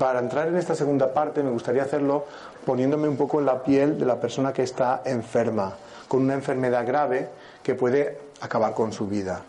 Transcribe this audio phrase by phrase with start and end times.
[0.00, 2.24] Para entrar en esta segunda parte me gustaría hacerlo
[2.64, 5.74] poniéndome un poco en la piel de la persona que está enferma,
[6.08, 7.28] con una enfermedad grave
[7.62, 9.42] que puede acabar con su vida.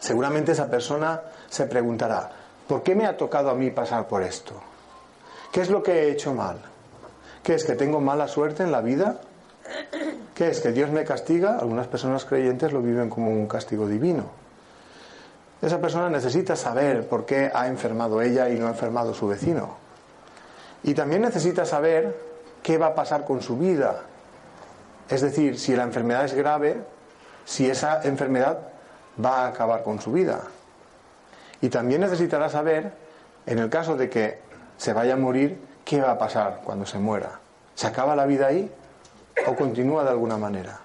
[0.00, 2.32] Seguramente esa persona se preguntará,
[2.66, 4.54] ¿por qué me ha tocado a mí pasar por esto?
[5.52, 6.56] ¿Qué es lo que he hecho mal?
[7.40, 9.20] ¿Qué es que tengo mala suerte en la vida?
[10.34, 11.60] ¿Qué es que Dios me castiga?
[11.60, 14.39] Algunas personas creyentes lo viven como un castigo divino.
[15.62, 19.76] Esa persona necesita saber por qué ha enfermado ella y no ha enfermado su vecino.
[20.82, 22.16] Y también necesita saber
[22.62, 24.02] qué va a pasar con su vida.
[25.08, 26.82] Es decir, si la enfermedad es grave,
[27.44, 28.58] si esa enfermedad
[29.22, 30.40] va a acabar con su vida.
[31.60, 32.92] Y también necesitará saber,
[33.44, 34.38] en el caso de que
[34.78, 37.38] se vaya a morir, qué va a pasar cuando se muera.
[37.74, 38.70] ¿Se acaba la vida ahí
[39.46, 40.80] o continúa de alguna manera?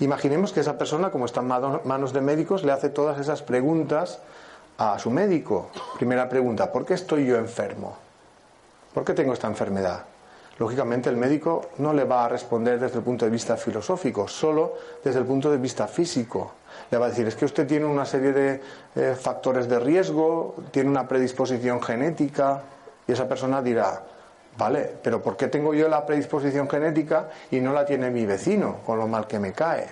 [0.00, 1.48] Imaginemos que esa persona, como está en
[1.84, 4.20] manos de médicos, le hace todas esas preguntas
[4.78, 5.70] a su médico.
[5.96, 7.96] Primera pregunta, ¿por qué estoy yo enfermo?
[8.94, 10.04] ¿Por qué tengo esta enfermedad?
[10.58, 14.74] Lógicamente el médico no le va a responder desde el punto de vista filosófico, solo
[15.02, 16.52] desde el punto de vista físico.
[16.90, 18.60] Le va a decir, es que usted tiene una serie de
[18.94, 22.62] eh, factores de riesgo, tiene una predisposición genética,
[23.06, 24.02] y esa persona dirá,
[24.60, 28.80] vale, pero ¿por qué tengo yo la predisposición genética y no la tiene mi vecino,
[28.84, 29.88] con lo mal que me cae?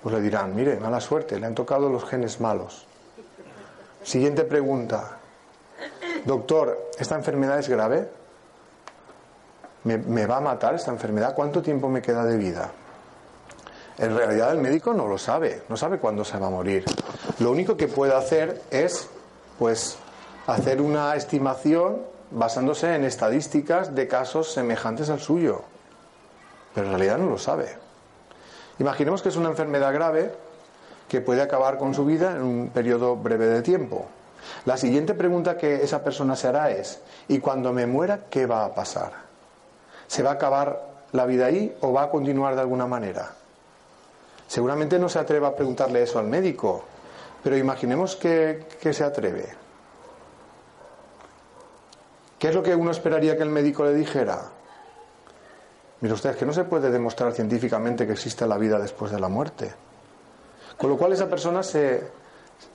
[0.00, 2.86] Pues le dirán, mire, mala suerte, le han tocado los genes malos.
[4.04, 5.18] Siguiente pregunta.
[6.24, 8.08] Doctor, ¿esta enfermedad es grave?
[9.82, 11.34] ¿Me, ¿Me, va a matar esta enfermedad?
[11.34, 12.70] ¿Cuánto tiempo me queda de vida?
[13.98, 16.84] En realidad el médico no lo sabe, no sabe cuándo se va a morir.
[17.40, 19.08] Lo único que puede hacer es,
[19.58, 19.96] pues,
[20.46, 25.62] hacer una estimación basándose en estadísticas de casos semejantes al suyo.
[26.74, 27.76] Pero en realidad no lo sabe.
[28.78, 30.32] Imaginemos que es una enfermedad grave
[31.08, 34.06] que puede acabar con su vida en un periodo breve de tiempo.
[34.64, 38.64] La siguiente pregunta que esa persona se hará es, ¿y cuando me muera qué va
[38.64, 39.12] a pasar?
[40.08, 43.32] ¿Se va a acabar la vida ahí o va a continuar de alguna manera?
[44.48, 46.84] Seguramente no se atreva a preguntarle eso al médico,
[47.42, 49.63] pero imaginemos que, que se atreve.
[52.38, 54.42] ¿Qué es lo que uno esperaría que el médico le dijera?
[56.00, 59.20] Mire usted, es que no se puede demostrar científicamente que existe la vida después de
[59.20, 59.72] la muerte.
[60.76, 62.02] Con lo cual esa persona se,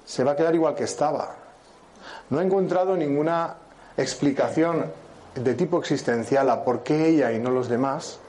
[0.06, 1.36] se va a quedar igual que estaba.
[2.30, 3.56] No ha encontrado ninguna
[3.98, 4.86] explicación
[5.36, 8.20] de tipo existencial a por qué ella y no los demás,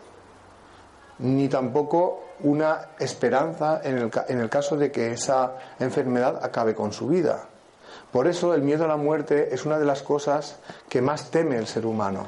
[1.21, 6.93] ni tampoco una esperanza en el, en el caso de que esa enfermedad acabe con
[6.93, 7.50] su vida.
[8.13, 10.57] Por eso el miedo a la muerte es una de las cosas
[10.89, 12.27] que más teme el ser humano.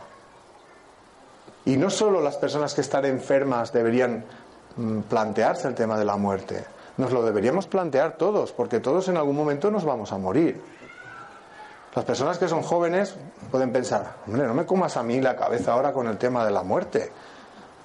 [1.65, 4.25] Y no solo las personas que están enfermas deberían
[4.77, 6.65] mm, plantearse el tema de la muerte,
[6.97, 10.61] nos lo deberíamos plantear todos, porque todos en algún momento nos vamos a morir.
[11.95, 13.15] Las personas que son jóvenes
[13.51, 16.51] pueden pensar, hombre, no me comas a mí la cabeza ahora con el tema de
[16.51, 17.13] la muerte.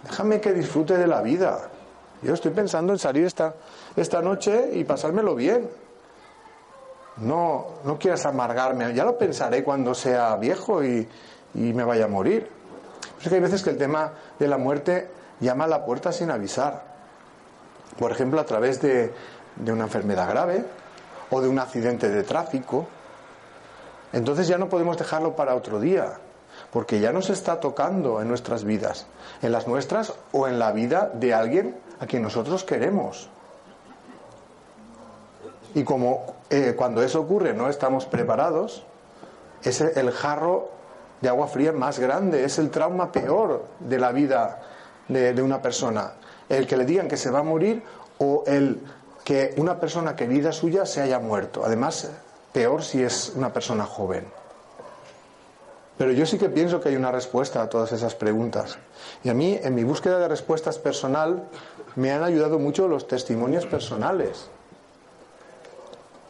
[0.03, 1.69] Déjame que disfrute de la vida.
[2.21, 3.53] Yo estoy pensando en salir esta,
[3.95, 5.69] esta noche y pasármelo bien.
[7.19, 11.07] No, no quieras amargarme, ya lo pensaré cuando sea viejo y,
[11.53, 12.49] me vaya a morir.
[13.19, 16.29] Es que hay veces que el tema de la muerte llama a la puerta sin
[16.29, 16.83] avisar.
[17.97, 19.11] Por ejemplo, a través de,
[19.55, 20.63] de una enfermedad grave
[21.31, 22.87] o de un accidente de tráfico.
[24.13, 26.19] Entonces ya no podemos dejarlo para otro día,
[26.71, 29.07] porque ya nos está tocando en nuestras vidas,
[29.41, 33.29] en las nuestras o en la vida de alguien a quien nosotros queremos.
[35.77, 38.83] Y como eh, cuando eso ocurre no estamos preparados,
[39.61, 40.71] es el jarro
[41.21, 44.63] de agua fría más grande, es el trauma peor de la vida
[45.07, 46.13] de, de una persona.
[46.49, 47.83] El que le digan que se va a morir
[48.17, 48.81] o el
[49.23, 51.63] que una persona querida suya se haya muerto.
[51.63, 52.09] Además,
[52.51, 54.25] peor si es una persona joven.
[55.95, 58.79] Pero yo sí que pienso que hay una respuesta a todas esas preguntas.
[59.23, 61.43] Y a mí, en mi búsqueda de respuestas personal,
[61.95, 64.49] me han ayudado mucho los testimonios personales.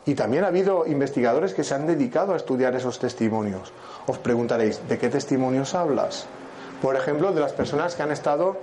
[0.07, 3.74] Y también ha habido investigadores que se han dedicado a estudiar esos testimonios.
[4.07, 6.25] Os preguntaréis, ¿de qué testimonios hablas?
[6.81, 8.56] Por ejemplo, de las personas que han estado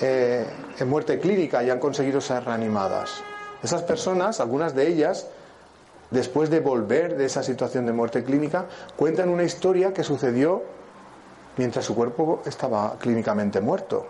[0.00, 0.46] eh,
[0.78, 3.20] en muerte clínica y han conseguido ser reanimadas.
[3.64, 5.26] Esas personas, algunas de ellas,
[6.12, 10.62] después de volver de esa situación de muerte clínica, cuentan una historia que sucedió
[11.56, 14.06] mientras su cuerpo estaba clínicamente muerto.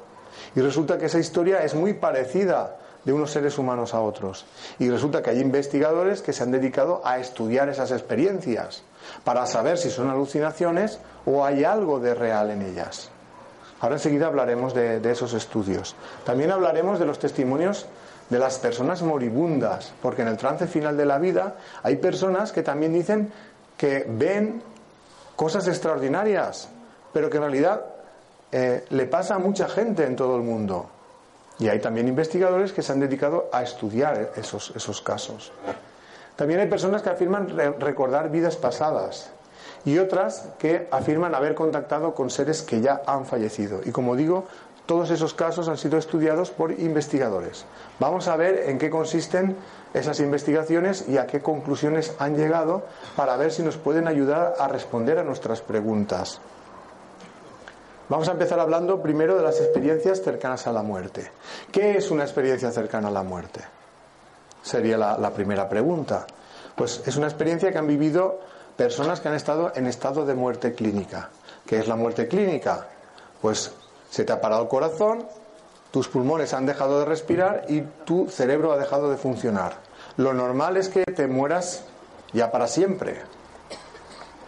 [0.54, 4.44] Y resulta que esa historia es muy parecida de unos seres humanos a otros.
[4.78, 8.82] Y resulta que hay investigadores que se han dedicado a estudiar esas experiencias
[9.24, 13.10] para saber si son alucinaciones o hay algo de real en ellas.
[13.80, 15.96] Ahora enseguida hablaremos de, esos estudios.
[16.24, 17.86] También hablaremos de los testimonios
[18.28, 22.62] de las personas moribundas, porque en el trance final de la vida hay personas que
[22.62, 23.32] también dicen
[23.76, 24.62] que ven
[25.34, 26.68] cosas extraordinarias,
[27.12, 27.86] pero que en realidad
[28.52, 30.90] eh, le pasa a mucha gente en todo el mundo.
[31.60, 35.52] Y hay también investigadores que se han dedicado a estudiar esos, esos casos.
[36.34, 37.48] También hay personas que afirman
[37.78, 39.30] recordar vidas pasadas
[39.84, 43.80] y otras que afirman haber contactado con seres que ya han fallecido.
[43.84, 44.46] Y como digo,
[44.86, 47.64] todos esos casos han sido estudiados por investigadores.
[47.98, 49.56] Vamos a ver en qué consisten
[49.94, 52.84] esas investigaciones y a qué conclusiones han llegado
[53.16, 56.40] para ver si nos pueden ayudar a responder a nuestras preguntas.
[58.10, 61.30] Vamos a empezar hablando primero de las experiencias cercanas a la muerte.
[61.70, 63.60] ¿Qué es una experiencia cercana a la muerte?
[64.64, 66.26] Sería la, primera pregunta.
[66.74, 68.40] Pues es una experiencia que han vivido
[68.76, 71.30] personas que han estado en estado de muerte clínica.
[71.64, 72.88] ¿Qué es la muerte clínica?
[73.40, 73.70] Pues
[74.10, 75.24] se te ha parado el corazón,
[75.92, 79.74] tus pulmones han dejado de respirar y tu cerebro ha dejado de funcionar.
[80.16, 81.84] Lo normal es que te mueras
[82.32, 83.20] ya para siempre.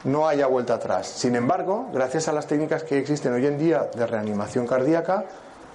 [0.05, 1.07] No haya vuelta atrás.
[1.07, 5.25] Sin embargo, gracias a las técnicas que existen hoy en día de reanimación cardíaca,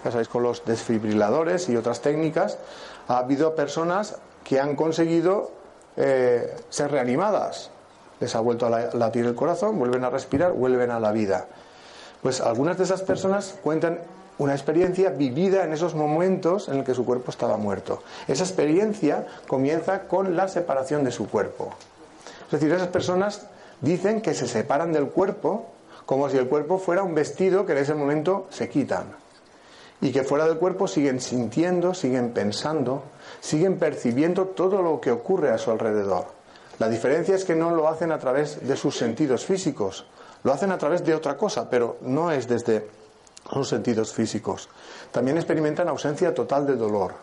[0.03, 2.57] ya sabéis, con los desfibriladores y otras técnicas,
[3.07, 5.51] ha habido personas que han conseguido
[5.95, 7.71] eh, ser reanimadas
[8.19, 11.45] les ha vuelto a latir el corazón, vuelven a respirar, vuelven a la vida.
[12.21, 14.00] Pues algunas de esas personas cuentan
[14.39, 18.03] una experiencia vivida en esos momentos en el que su cuerpo estaba muerto.
[18.27, 21.73] Esa experiencia comienza con la separación de su cuerpo.
[22.45, 23.47] Es decir, esas personas
[23.81, 25.68] dicen que se separan del cuerpo
[26.06, 29.07] como si el cuerpo fuera un vestido que en ese momento se quitan.
[30.00, 33.03] Y que fuera del cuerpo siguen sintiendo, siguen pensando,
[33.41, 36.27] siguen percibiendo todo lo que ocurre a su alrededor.
[36.79, 40.06] La diferencia es que no lo hacen a través de sus sentidos físicos,
[40.44, 42.88] lo hacen a través de otra cosa, pero no es desde
[43.51, 44.69] sus sentidos físicos.
[45.12, 47.15] También experimentan ausencia total de dolor.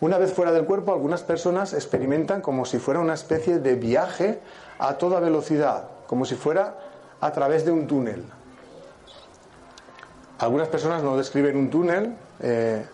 [0.00, 4.40] Una vez fuera del cuerpo, algunas personas experimentan como si fuera una especie de viaje
[4.78, 6.78] a toda velocidad, como si fuera
[7.20, 8.24] a través de un túnel.
[10.38, 12.84] Algunas personas no describen un túnel, eh,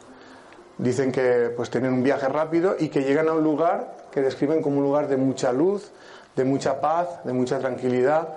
[0.79, 4.62] dicen que pues tienen un viaje rápido y que llegan a un lugar que describen
[4.62, 5.90] como un lugar de mucha luz,
[6.37, 8.29] de mucha paz, de mucha tranquilidad,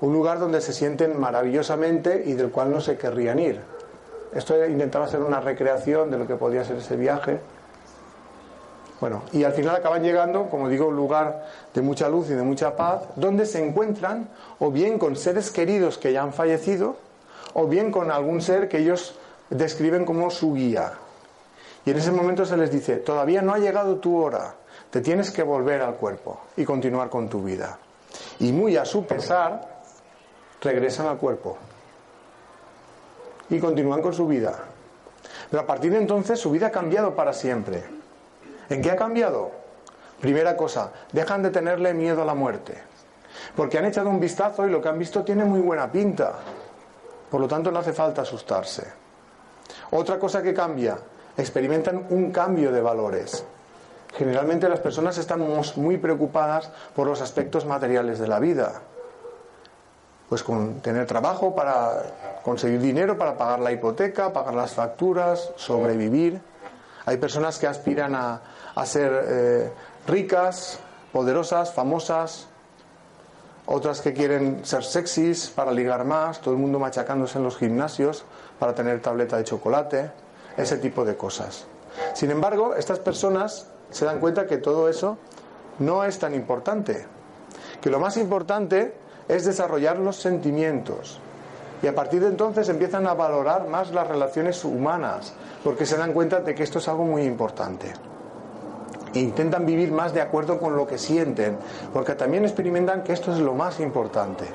[0.00, 3.60] un lugar donde se sienten maravillosamente y del cual no se querrían ir.
[4.34, 7.40] Esto intentaba ser una recreación de lo que podía ser ese viaje.
[9.00, 12.42] Bueno, y al final acaban llegando, como digo, un lugar de mucha luz y de
[12.42, 16.96] mucha paz, donde se encuentran o bien con seres queridos que ya han fallecido,
[17.54, 19.16] o bien con algún ser que ellos
[19.50, 20.92] describen como su guía.
[21.84, 24.54] Y en ese momento se les dice, todavía no ha llegado tu hora,
[24.90, 27.78] te tienes que volver al cuerpo y continuar con tu vida.
[28.38, 29.82] Y muy a su pesar,
[30.60, 31.58] regresan al cuerpo
[33.50, 34.54] y continúan con su vida.
[35.50, 37.84] Pero a partir de entonces su vida ha cambiado para siempre.
[38.68, 39.50] ¿En qué ha cambiado?
[40.20, 42.80] Primera cosa, dejan de tenerle miedo a la muerte.
[43.56, 46.32] Porque han echado un vistazo y lo que han visto tiene muy buena pinta.
[47.30, 48.86] Por lo tanto, no hace falta asustarse.
[49.90, 50.96] Otra cosa que cambia,
[51.36, 53.44] experimentan un cambio de valores.
[54.16, 58.80] Generalmente las personas estamos muy preocupadas por los aspectos materiales de la vida.
[60.28, 66.40] Pues con tener trabajo para conseguir dinero para pagar la hipoteca, pagar las facturas, sobrevivir.
[67.06, 68.40] Hay personas que aspiran a,
[68.84, 69.72] ser eh,
[70.06, 70.78] ricas,
[71.12, 72.48] poderosas, famosas,
[73.66, 78.24] otras que quieren ser sexys para ligar más, todo el mundo machacándose en los gimnasios
[78.58, 80.10] para tener tableta de chocolate,
[80.56, 81.66] ese tipo de cosas.
[82.14, 85.18] Sin embargo, estas personas se dan cuenta que todo eso
[85.78, 87.06] no es tan importante.
[87.80, 88.94] Que lo más importante
[89.28, 91.20] es desarrollar los sentimientos.
[91.84, 96.14] Y a partir de entonces empiezan a valorar más las relaciones humanas, porque se dan
[96.14, 97.92] cuenta de que esto es algo muy importante.
[99.12, 101.58] E intentan vivir más de acuerdo con lo que sienten,
[101.92, 104.46] porque también experimentan que esto es lo más importante.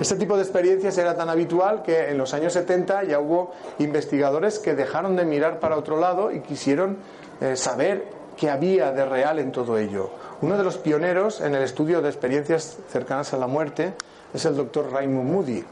[0.00, 4.58] Este tipo de experiencias era tan habitual que en los años 70 ya hubo investigadores
[4.58, 6.96] que dejaron de mirar para otro lado y quisieron
[7.40, 10.10] eh, saber qué había de real en todo ello.
[10.42, 13.94] Uno de los pioneros en el estudio de experiencias cercanas a la muerte
[14.34, 15.64] es el doctor Raymond Moody,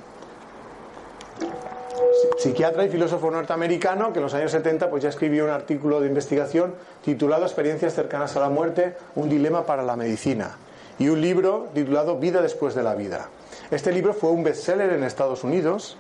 [2.38, 6.08] psiquiatra y filósofo norteamericano que en los años 70 pues ya escribió un artículo de
[6.08, 6.74] investigación
[7.04, 10.56] titulado Experiencias cercanas a la muerte, un dilema para la medicina
[10.98, 13.28] y un libro titulado Vida después de la vida.
[13.70, 15.96] Este libro fue un bestseller en Estados Unidos.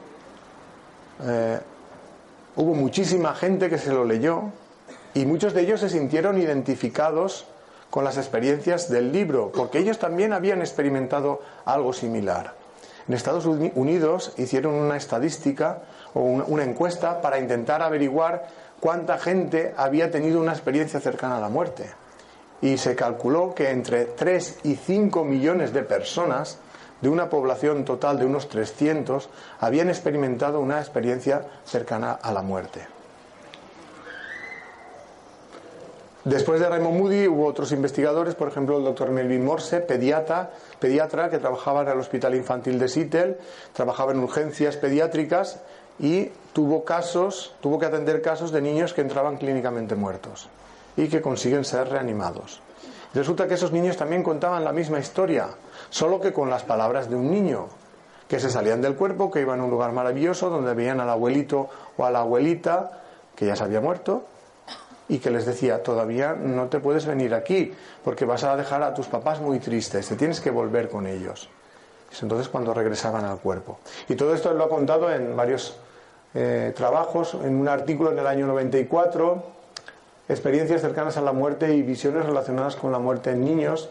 [1.24, 1.58] Eh,
[2.56, 4.44] hubo muchísima gente que se lo leyó
[5.14, 7.46] y muchos de ellos se sintieron identificados
[7.90, 12.54] con las experiencias del libro, porque ellos también habían experimentado algo similar.
[13.08, 15.78] En Estados Unidos hicieron una estadística
[16.12, 18.46] o una encuesta para intentar averiguar
[18.80, 21.90] cuánta gente había tenido una experiencia cercana a la muerte.
[22.60, 26.58] Y se calculó que entre 3 y 5 millones de personas
[27.00, 32.97] de una población total de unos 300 habían experimentado una experiencia cercana a la muerte.
[36.24, 41.30] Después de Raymond Moody hubo otros investigadores, por ejemplo el doctor Melvin Morse, pediatra, pediatra
[41.30, 43.38] que trabajaba en el Hospital Infantil de Seattle,
[43.72, 45.60] trabajaba en urgencias pediátricas
[46.00, 50.48] y tuvo casos, tuvo que atender casos de niños que entraban clínicamente muertos
[50.96, 52.60] y que consiguen ser reanimados.
[53.14, 55.48] Resulta que esos niños también contaban la misma historia,
[55.88, 57.68] solo que con las palabras de un niño,
[58.26, 61.68] que se salían del cuerpo, que iban a un lugar maravilloso donde veían al abuelito
[61.96, 63.02] o a la abuelita
[63.34, 64.24] que ya se había muerto
[65.08, 67.72] y que les decía, todavía no te puedes venir aquí
[68.04, 71.48] porque vas a dejar a tus papás muy tristes, te tienes que volver con ellos.
[72.12, 73.78] Es entonces cuando regresaban al cuerpo.
[74.08, 75.76] Y todo esto lo ha contado en varios
[76.34, 79.42] eh, trabajos, en un artículo en el año 94,
[80.28, 83.90] experiencias cercanas a la muerte y visiones relacionadas con la muerte en niños,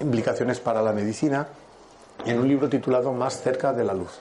[0.00, 1.48] implicaciones para la medicina,
[2.24, 4.18] en un libro titulado Más cerca de la luz.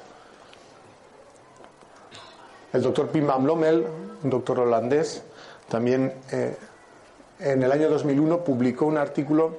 [2.72, 5.24] El doctor Pim Van un doctor holandés,
[5.74, 6.56] también eh,
[7.40, 9.58] en el año 2001 publicó un artículo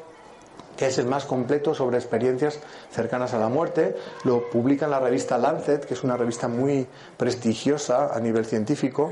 [0.76, 2.61] que es el más completo sobre experiencias
[2.92, 3.97] cercanas a la muerte.
[4.23, 9.11] Lo publica en la revista Lancet, que es una revista muy prestigiosa a nivel científico.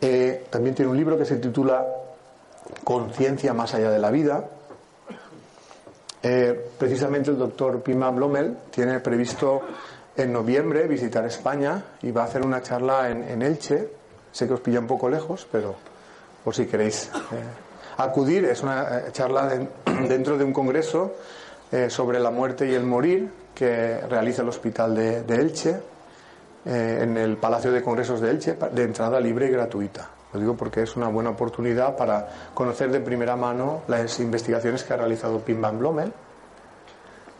[0.00, 1.86] Eh, también tiene un libro que se titula
[2.82, 4.48] Conciencia más allá de la vida.
[6.22, 9.60] Eh, precisamente el doctor Pima Blomel tiene previsto
[10.16, 14.00] en noviembre visitar España y va a hacer una charla en, Elche.
[14.32, 15.76] Sé que os pilla un poco lejos, pero
[16.42, 19.48] por si queréis eh, acudir, es una charla
[20.08, 21.14] dentro de un congreso
[21.88, 25.80] sobre la muerte y el morir que realiza el Hospital de Elche
[26.64, 30.08] eh, en el Palacio de Congresos de Elche de entrada libre y gratuita.
[30.32, 34.92] Lo digo porque es una buena oportunidad para conocer de primera mano las investigaciones que
[34.94, 36.12] ha realizado Pim Van Blommel.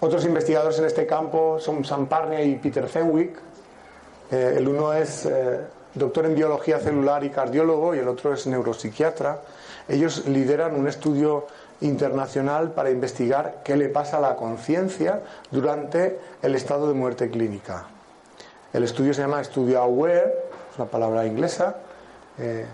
[0.00, 3.38] Otros investigadores en este campo son Sam Parnia y Peter Fenwick.
[4.32, 5.60] Eh, el uno es eh,
[5.94, 9.40] doctor en biología celular y cardiólogo y el otro es neuropsiquiatra.
[9.88, 11.46] Ellos lideran un estudio
[11.80, 15.20] internacional para investigar qué le pasa a la conciencia
[15.50, 17.86] durante el estado de muerte clínica.
[18.72, 20.32] El estudio se llama Estudio Aware,
[20.72, 21.76] es una palabra inglesa,
[22.38, 22.66] eh,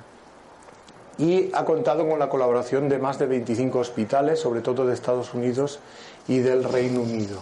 [1.17, 5.35] y ha contado con la colaboración de más de 25 hospitales, sobre todo de Estados
[5.35, 5.81] Unidos
[6.29, 7.41] y del Reino Unido.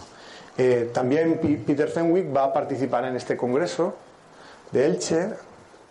[0.56, 3.95] Eh, también Peter Fenwick va a participar en este congreso
[4.73, 5.28] de Elche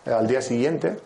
[0.05, 0.97] al día siguiente.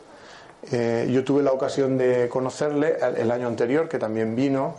[0.72, 4.76] yo tuve la ocasión de conocerle el, año anterior, que también vino,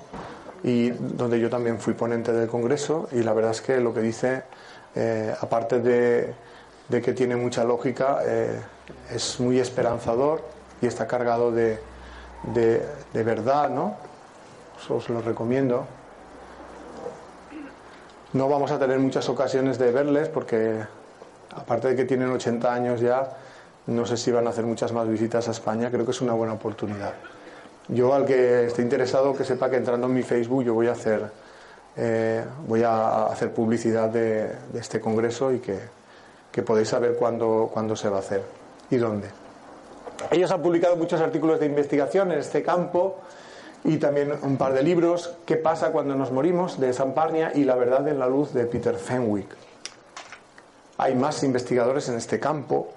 [0.63, 4.01] y donde yo también fui ponente del congreso, y la verdad es que lo que
[4.01, 4.43] dice,
[5.41, 6.35] aparte de
[6.91, 8.61] de que tiene mucha lógica, eh,
[9.11, 10.43] es muy esperanzador
[10.83, 11.79] y está cargado de,
[12.53, 13.95] de, verdad, ¿no?
[14.89, 15.87] Os lo recomiendo.
[18.33, 20.81] No vamos a tener muchas ocasiones de verles porque,
[21.55, 23.37] aparte de que tienen 80 años ya,
[23.87, 26.33] no sé si van a hacer muchas más visitas a España, creo que es una
[26.33, 27.15] buena oportunidad.
[27.89, 30.93] Yo al que esté interesado que sepa que entrando en mi Facebook yo voy a
[30.93, 31.31] hacer,
[31.97, 35.79] eh, voy a hacer publicidad de, este congreso y que,
[36.53, 38.43] que podéis saber cuándo, cuándo se va a hacer
[38.91, 39.29] y dónde.
[40.31, 43.19] Ellos han publicado muchos artículos de investigación en este campo
[43.85, 46.79] y también un par de libros, ¿Qué pasa cuando nos morimos?
[46.79, 49.49] de Samparnia y La verdad en la luz de Peter Fenwick.
[50.99, 52.93] Hay más investigadores en este campo.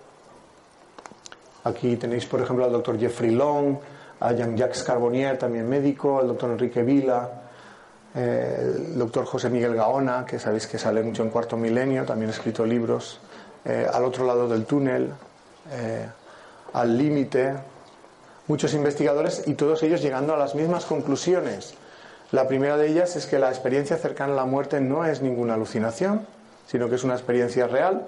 [1.63, 3.77] Aquí tenéis, por ejemplo, al doctor Jeffrey Long,
[4.19, 7.29] a Jean-Jacques Carbonier, también médico, al doctor Enrique Vila,
[8.15, 12.29] eh, el doctor José Miguel Gaona, que sabéis que sale mucho en Cuarto Milenio, también
[12.29, 13.19] ha escrito libros
[13.65, 15.11] eh, al otro lado del túnel,
[15.71, 16.05] eh,
[16.73, 17.53] al límite,
[18.47, 21.75] muchos investigadores y todos ellos llegando a las mismas conclusiones.
[22.31, 25.53] La primera de ellas es que la experiencia cercana a la muerte no es ninguna
[25.53, 26.25] alucinación,
[26.67, 28.07] sino que es una experiencia real,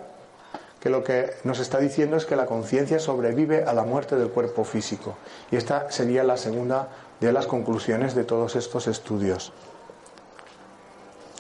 [0.86, 4.30] que lo que nos está diciendo es que la conciencia sobrevive a la muerte del
[4.30, 5.18] cuerpo físico.
[5.50, 6.90] Y esta sería la segunda
[7.20, 9.52] de las conclusiones de todos estos estudios.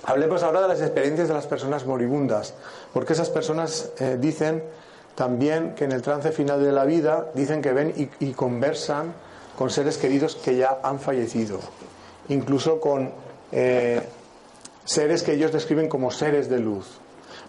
[0.04, 2.56] Hablemos ahora de las experiencias de las personas moribundas,
[2.92, 4.64] porque esas personas eh, dicen
[5.14, 9.14] también que en el trance final de la vida dicen que ven y, conversan
[9.56, 11.60] con seres queridos que ya han fallecido,
[12.30, 13.12] incluso con
[13.52, 14.02] eh,
[14.86, 17.00] seres que ellos describen como seres de luz.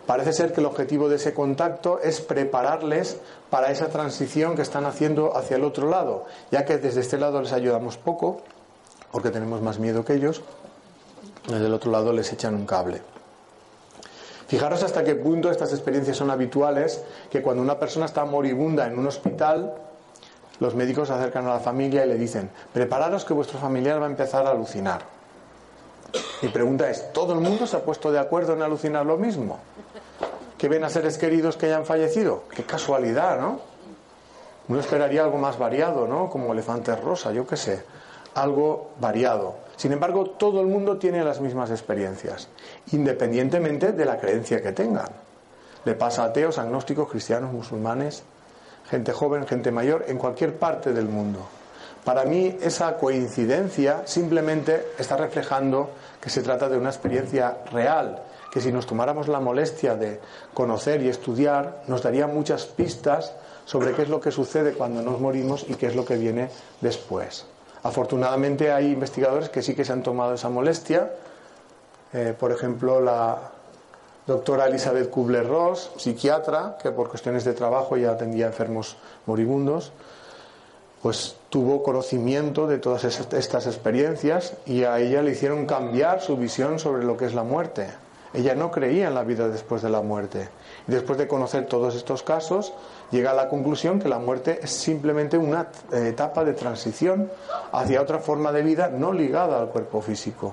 [0.06, 3.18] Parece ser que el objetivo de ese contacto es prepararles
[3.50, 7.42] para esa transición que están haciendo hacia el otro lado, ya que desde este lado
[7.42, 8.40] les ayudamos poco,
[9.10, 10.42] porque tenemos más miedo que ellos,
[11.48, 13.02] del otro lado les echan un cable.
[14.46, 18.96] Fijaros hasta qué punto estas experiencias son habituales, que cuando una persona está moribunda en
[18.96, 19.74] un hospital,
[20.60, 24.06] los médicos se acercan a la familia y le dicen, prepararos que vuestro familiar va
[24.06, 25.15] a empezar a alucinar.
[26.42, 29.58] Mi pregunta es, ¿todo el mundo se ha puesto de acuerdo en alucinar lo mismo?
[30.58, 32.44] ¿Que ven a seres queridos que hayan fallecido?
[32.54, 33.60] Qué casualidad, ¿no?
[34.68, 36.28] Uno esperaría algo más variado, ¿no?
[36.28, 37.84] Como elefantes rosa, yo qué sé.
[38.34, 39.56] Algo variado.
[39.76, 42.48] Sin embargo, todo el mundo tiene las mismas experiencias,
[42.92, 45.08] independientemente de la creencia que tengan.
[45.84, 48.24] Le pasa a ateos, agnósticos, cristianos, musulmanes,
[48.90, 51.46] gente joven, gente mayor, en cualquier parte del mundo.
[52.06, 58.22] Para mí esa coincidencia simplemente está reflejando que se trata de una experiencia real,
[58.52, 60.20] que si nos tomáramos la molestia de
[60.54, 63.32] conocer y estudiar, nos daría muchas pistas
[63.64, 66.48] sobre qué es lo que sucede cuando nos morimos y qué es lo que viene
[66.80, 67.44] después.
[67.82, 71.10] Afortunadamente hay investigadores que sí que se han tomado esa molestia.
[72.12, 73.50] Eh, por ejemplo, la
[74.28, 78.96] doctora Elizabeth Kubler-Ross, psiquiatra, que por cuestiones de trabajo ya atendía enfermos
[79.26, 79.90] moribundos,
[81.02, 86.78] pues tuvo conocimiento de todas estas experiencias y a ella le hicieron cambiar su visión
[86.78, 87.86] sobre lo que es la muerte.
[88.34, 90.48] Ella no creía en la vida después de la muerte.
[90.86, 92.74] Después de conocer todos estos casos,
[93.10, 97.30] llega a la conclusión que la muerte es simplemente una eh, etapa de transición
[97.72, 100.52] hacia otra forma de vida no ligada al cuerpo físico.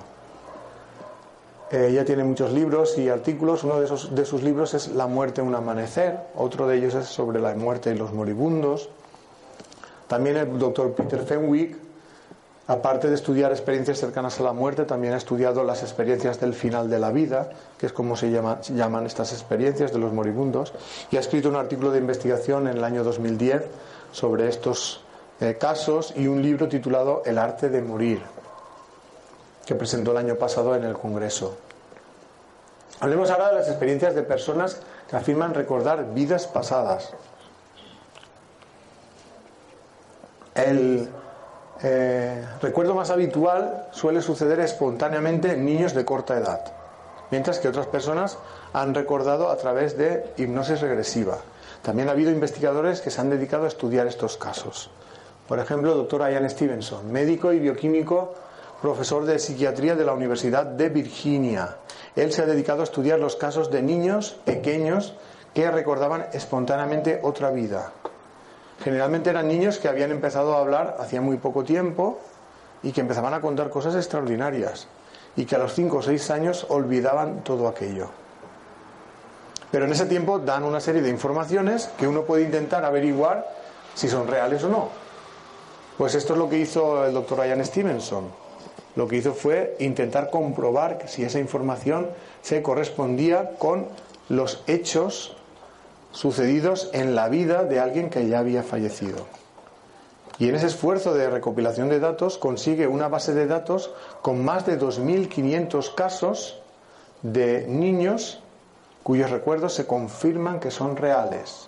[1.71, 3.63] Eh, ella tiene muchos libros y artículos.
[3.63, 6.19] Uno de, de sus libros es La muerte, un amanecer.
[6.35, 8.89] Otro de ellos es sobre la muerte y los moribundos.
[10.13, 11.75] También el doctor Peter Fenwick,
[12.67, 16.87] aparte de estudiar experiencias cercanas a la muerte, también ha estudiado las experiencias del final
[16.87, 20.71] de la vida, que es como se, llaman estas experiencias de los moribundos,
[21.09, 23.63] y ha escrito un artículo de investigación en el año 2010
[24.11, 25.01] sobre estos
[25.41, 28.21] eh, casos y un libro titulado El arte de morir,
[29.65, 31.57] que presentó el año pasado en el Congreso.
[32.99, 37.15] Hablemos ahora de las experiencias de personas que afirman recordar vidas pasadas.
[40.55, 41.09] El
[41.81, 46.61] eh, recuerdo más habitual suele suceder espontáneamente en niños de corta edad,
[47.31, 48.37] mientras que otras personas
[48.71, 51.39] han recordado a través de hipnosis regresiva.
[51.81, 54.89] También ha habido investigadores que se han dedicado a estudiar estos casos.
[55.47, 58.33] Por ejemplo, el doctor Ian Stevenson, médico y bioquímico,
[58.81, 61.77] profesor de psiquiatría de la Universidad de Virginia.
[62.15, 65.15] Él se ha dedicado a estudiar los casos de niños pequeños
[65.53, 67.91] que recordaban espontáneamente otra vida.
[68.81, 72.19] Generalmente eran niños que habían empezado a hablar hacía muy poco tiempo
[72.81, 74.87] y que empezaban a contar cosas extraordinarias
[75.35, 78.09] y que a los 5 o 6 años olvidaban todo aquello.
[79.71, 83.47] Pero en ese tiempo dan una serie de informaciones que uno puede intentar averiguar
[83.95, 84.89] si son reales o no.
[85.97, 88.25] Pues esto es lo que hizo el doctor Ian Stevenson.
[88.95, 92.09] Lo que hizo fue intentar comprobar si esa información
[92.41, 93.87] se correspondía con
[94.29, 95.35] los hechos
[96.13, 99.27] sucedidos en la vida de alguien que ya había fallecido.
[100.39, 104.65] Y en ese esfuerzo de recopilación de datos consigue una base de datos con más
[104.65, 106.59] de 2.500 casos
[107.21, 108.39] de niños
[109.03, 111.67] cuyos recuerdos se confirman que son reales.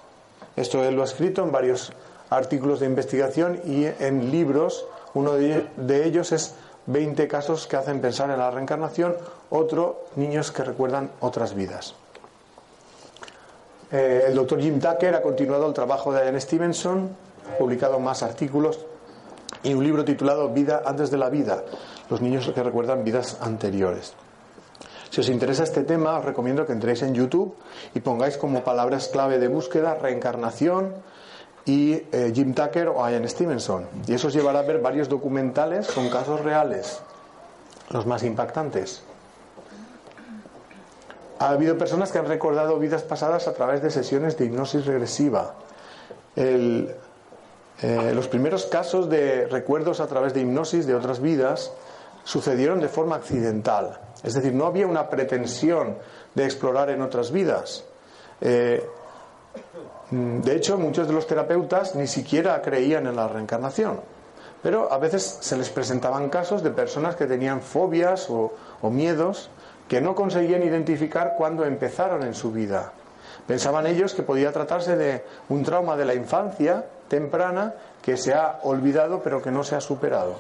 [0.56, 1.92] Esto él lo ha escrito en varios
[2.30, 4.86] artículos de investigación y en libros.
[5.14, 6.56] Uno de ellos es
[6.88, 9.16] 20 casos que hacen pensar en la reencarnación,
[9.50, 11.96] otro niños que recuerdan otras vidas.
[13.92, 17.10] Eh, el doctor Jim Tucker ha continuado el trabajo de Ian Stevenson,
[17.60, 18.80] publicado más artículos
[19.64, 21.64] y un libro titulado Vida antes de la vida,
[22.10, 24.14] los niños que recuerdan vidas anteriores.
[25.10, 27.56] Si os interesa este tema, os recomiendo que entréis en YouTube
[27.94, 30.94] y pongáis como palabras clave de búsqueda reencarnación
[31.66, 33.88] y eh, Jim Tucker o Ian Stevenson.
[34.08, 37.00] Y eso os llevará a ver varios documentales con casos reales,
[37.92, 39.04] los más impactantes.
[41.40, 45.56] Ha habido personas que han recordado vidas pasadas a través de sesiones de hipnosis regresiva.
[46.36, 51.74] Eh, los primeros casos de recuerdos a través de hipnosis de otras vidas
[52.24, 54.00] sucedieron de forma accidental.
[54.24, 55.98] Es decir, no había una pretensión
[56.34, 57.84] de explorar en otras vidas.
[58.40, 58.84] Eh,
[60.10, 64.00] de hecho, muchos de los terapeutas ni siquiera creían en la reencarnación.
[64.64, 68.52] Pero a veces se les presentaban casos de personas que tenían fobias o
[68.90, 69.50] miedos
[69.88, 72.92] que no conseguían identificar cuando empezaron en su vida.
[73.48, 78.60] Pensaban ellos que podía tratarse de un trauma de la infancia temprana que se ha
[78.64, 80.36] olvidado pero que no se ha superado.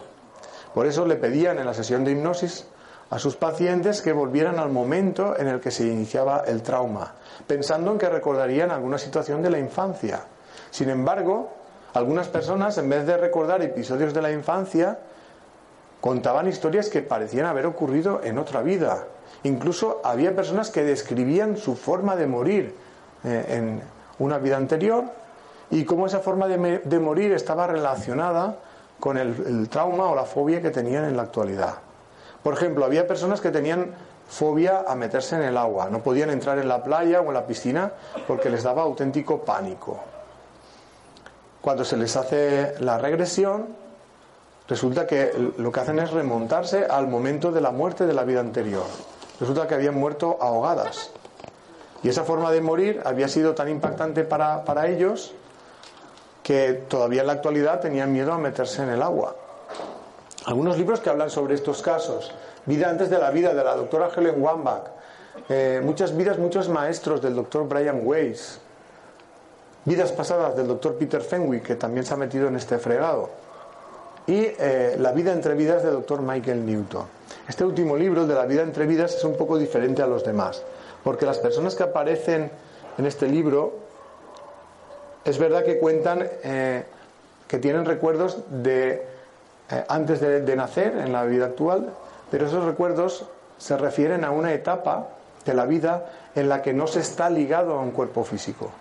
[0.73, 2.67] Por eso le pedían en la sesión de hipnosis
[3.09, 7.13] a sus pacientes que volvieran al momento en el que se iniciaba el trauma,
[7.45, 10.23] pensando en que recordarían alguna situación de la infancia.
[10.71, 11.53] Sin embargo,
[11.93, 14.99] algunas personas, en vez de recordar episodios de la infancia,
[16.01, 19.05] contaban historias que parecían haber ocurrido en otra vida,
[19.45, 22.75] Incluso había personas que describían su forma de morir
[23.23, 23.81] eh, en
[24.17, 25.03] una vida anterior
[25.69, 28.57] y cómo esa forma de, morir estaba relacionada
[28.99, 31.75] con el, trauma o la fobia que tenían en la actualidad.
[32.41, 33.93] Por ejemplo, había personas que tenían
[34.27, 37.45] fobia a meterse en el agua, no podían entrar en la playa o en la
[37.45, 37.91] piscina
[38.25, 39.99] porque les daba auténtico pánico.
[41.61, 43.67] Cuando se les hace la regresión,
[44.67, 48.39] resulta que lo que hacen es remontarse al momento de la muerte de la vida
[48.39, 48.85] anterior.
[49.39, 51.11] Resulta que habían muerto ahogadas.
[52.03, 55.33] Y esa forma de morir había sido tan impactante para, para ellos
[56.43, 59.35] que todavía en la actualidad tenían miedo a meterse en el agua.
[60.45, 62.31] Algunos libros que hablan sobre estos casos.
[62.67, 64.83] Vida antes de la vida, de la doctora Helen Wambach.
[65.49, 68.59] Eh, muchas vidas, muchos maestros del doctor Brian Weiss.
[69.85, 73.29] Vidas pasadas del doctor Peter Fenwick, que también se ha metido en este fregado.
[74.27, 77.14] Y eh, La vida entre vidas del doctor Michael Newton.
[77.47, 80.63] Este último libro, de la vida entre vidas, es un poco diferente a los demás.
[81.03, 82.49] Porque las personas que aparecen
[82.97, 83.73] en este libro,
[85.23, 86.83] es verdad que cuentan eh,
[87.47, 89.05] que tienen recuerdos de
[89.69, 91.91] eh, antes de, nacer en la vida actual,
[92.29, 93.25] pero esos recuerdos
[93.57, 95.09] se refieren a una etapa
[95.43, 96.05] de la vida
[96.35, 98.71] en la que no se está ligado a un cuerpo físico.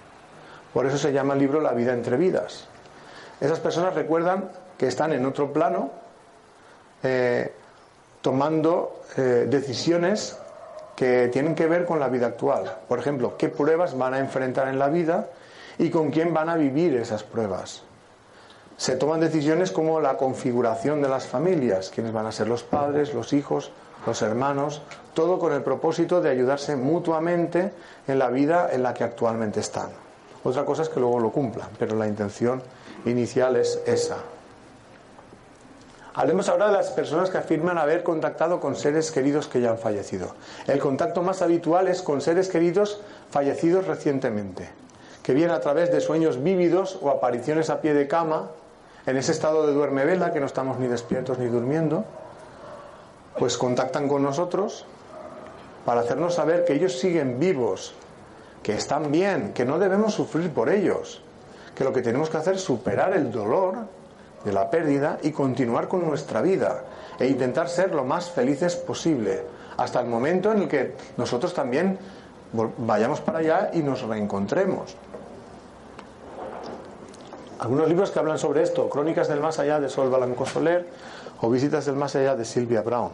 [0.73, 2.67] Por eso se llama el libro La vida entre vidas.
[3.41, 5.91] Esas personas recuerdan que están en otro plano
[7.03, 7.53] eh,
[8.25, 10.39] tomando eh, decisiones
[10.97, 12.79] que tienen que ver con la vida actual.
[12.89, 15.29] Por ejemplo, qué pruebas van a enfrentar en la vida
[15.77, 17.83] y con quién van a vivir esas pruebas
[18.77, 23.15] se toman decisiones como la configuración de las familias, quiénes van a ser los padres,
[23.15, 23.71] los hijos,
[24.07, 24.83] los hermanos,
[25.15, 27.73] todo con el propósito de ayudarse mutuamente
[28.09, 29.91] en la vida en la que actualmente están.
[30.43, 32.63] Otra cosa es que luego lo cumplan, pero la intención
[33.07, 34.17] inicial es esa.
[36.17, 39.79] Hablemos ahora de las personas que afirman haber contactado con seres queridos que ya han
[39.79, 40.37] fallecido.
[40.69, 43.01] El contacto más habitual es con seres queridos
[43.31, 44.71] fallecidos recientemente,
[45.25, 48.51] que vienen a través de sueños vívidos o apariciones a pie de cama
[49.07, 52.05] en ese estado de duerme vela, que no estamos ni despiertos ni durmiendo,
[53.37, 54.87] pues contactan con nosotros
[55.85, 57.93] para hacernos saber que ellos siguen vivos,
[58.63, 61.23] que están bien, que no debemos sufrir por ellos,
[61.75, 64.04] que lo que tenemos que hacer es superar el dolor
[64.45, 66.85] de la pérdida y continuar con nuestra vida
[67.19, 69.43] e intentar ser lo más felices posible,
[69.77, 71.99] hasta el momento en el que nosotros también
[72.79, 74.97] vayamos para allá y nos reencontremos.
[77.59, 80.87] Algunos libros que hablan sobre esto, Crónicas del Más Allá de Sol Blanco Soler
[81.41, 83.13] o Visitas del Más Allá de Silvia Brown.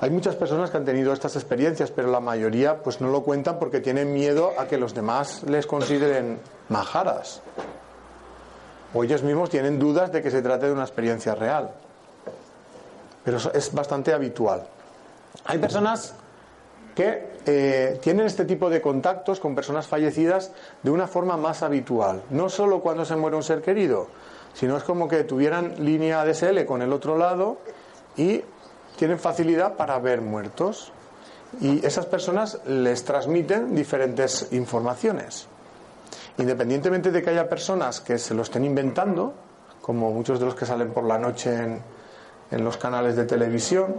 [0.00, 3.58] Hay muchas personas que han tenido estas experiencias, pero la mayoría pues no lo cuentan
[3.58, 7.40] porque tienen miedo a que los demás les consideren majaras.
[8.94, 11.70] O ellos mismos tienen dudas de que se trate de una experiencia real.
[13.24, 14.64] Pero es bastante habitual.
[15.44, 16.14] Hay personas
[16.94, 20.52] que eh, tienen este tipo de contactos con personas fallecidas
[20.82, 22.22] de una forma más habitual.
[22.30, 24.06] No solo cuando se muere un ser querido,
[24.54, 27.58] sino es como que tuvieran línea DSL con el otro lado
[28.16, 28.42] y
[28.96, 30.92] tienen facilidad para ver muertos.
[31.60, 35.48] Y esas personas les transmiten diferentes informaciones.
[36.38, 39.32] Independientemente de que haya personas que se lo estén inventando,
[39.80, 41.80] como muchos de los que salen por la noche en,
[42.50, 43.94] en los canales de televisión,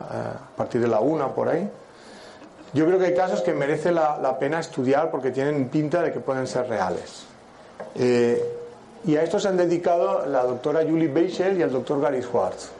[0.00, 1.68] eh, a partir de la una por ahí,
[2.72, 6.20] yo creo que hay casos que merece la, pena estudiar porque tienen pinta de que
[6.20, 7.24] pueden ser reales.
[7.94, 8.42] Eh,
[9.04, 12.70] y a esto se han dedicado la doctora Julie Beischel y el doctor Gary Schwartz,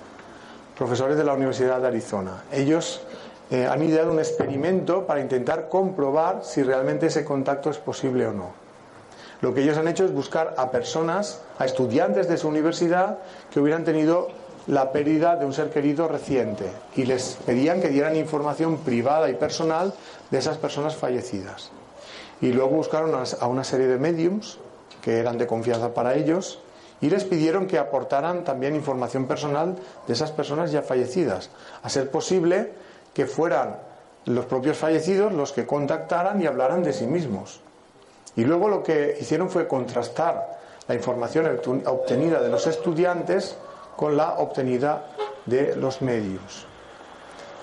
[0.79, 2.45] profesores de la Universidad de Arizona.
[2.51, 3.03] Ellos
[3.51, 8.33] eh, han ideado un experimento para intentar comprobar si realmente ese contacto es posible o
[8.33, 8.62] no.
[9.42, 13.18] Lo que ellos han hecho es buscar a personas, a estudiantes de su universidad
[13.50, 14.28] que hubieran tenido
[14.68, 19.35] la pérdida de un ser querido reciente y les pedían que dieran información privada y
[19.35, 19.92] personal
[20.31, 21.72] de esas personas fallecidas.
[22.40, 24.59] Y luego buscaron a una serie de mediums
[25.02, 26.61] que eran de confianza para ellos
[27.00, 29.74] y les pidieron que aportaran también información personal
[30.07, 31.50] de esas personas ya fallecidas,
[31.83, 32.70] a ser posible
[33.12, 33.76] que fueran
[34.26, 37.61] los propios fallecidos los que contactaran y hablaran de sí mismos.
[38.37, 43.57] Y luego lo que hicieron fue contrastar la información obtenida de los estudiantes
[43.97, 45.07] con la obtenida
[45.47, 46.66] de los medios.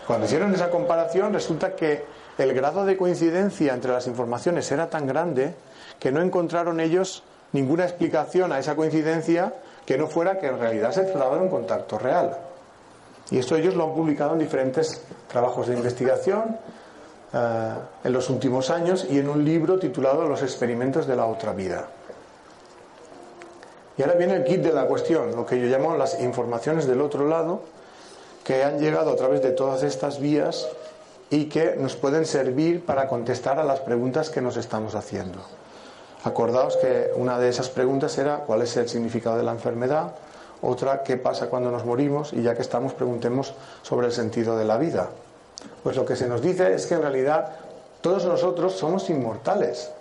[0.05, 2.03] Cuando hicieron esa comparación resulta que
[2.37, 5.53] el grado de coincidencia entre las informaciones era tan grande
[5.99, 9.53] que no encontraron ellos ninguna explicación a esa coincidencia
[9.85, 12.37] que no fuera que en realidad se trataba de un contacto real.
[13.31, 16.57] Y esto ellos lo han publicado en diferentes trabajos de investigación
[17.33, 21.53] eh, en los últimos años y en un libro titulado Los experimentos de la otra
[21.53, 21.87] vida.
[23.97, 27.01] Y ahora viene el kit de la cuestión, lo que yo llamo las informaciones del
[27.01, 27.61] otro lado,
[28.43, 30.67] que han llegado a través de todas estas vías
[31.29, 35.39] y que nos pueden servir para contestar a las preguntas que nos estamos haciendo.
[36.23, 40.15] Acordaos que una de esas preguntas era cuál es el significado de la enfermedad,
[40.61, 44.65] otra qué pasa cuando nos morimos y ya que estamos preguntemos sobre el sentido de
[44.65, 45.09] la vida.
[45.83, 47.49] Pues lo que se nos dice es que en realidad
[48.01, 49.91] todos nosotros somos inmortales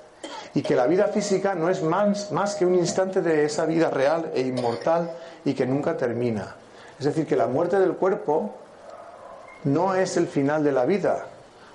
[0.55, 3.91] y que la vida física no es más, más que un instante de esa vida
[3.91, 5.11] real e inmortal
[5.45, 6.57] y que nunca termina.
[6.99, 8.55] Es decir, que la muerte del cuerpo
[9.65, 11.27] no es el final de la vida,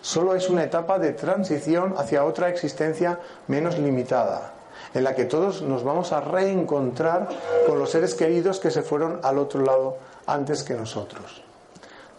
[0.02, 4.54] solo es una etapa de transición hacia otra existencia menos limitada,
[4.94, 7.30] en la que todos nos vamos a reencontrar
[7.68, 11.44] con los seres queridos que se fueron al otro lado antes que nosotros.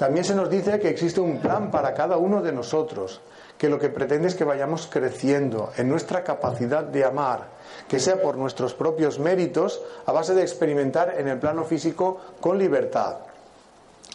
[0.04, 3.22] También se nos dice que existe un plan para cada uno de nosotros,
[3.56, 7.44] que lo que pretende es que vayamos creciendo en nuestra capacidad de amar,
[7.88, 12.58] que sea por nuestros propios méritos, a base de experimentar en el plano físico con
[12.58, 13.16] libertad.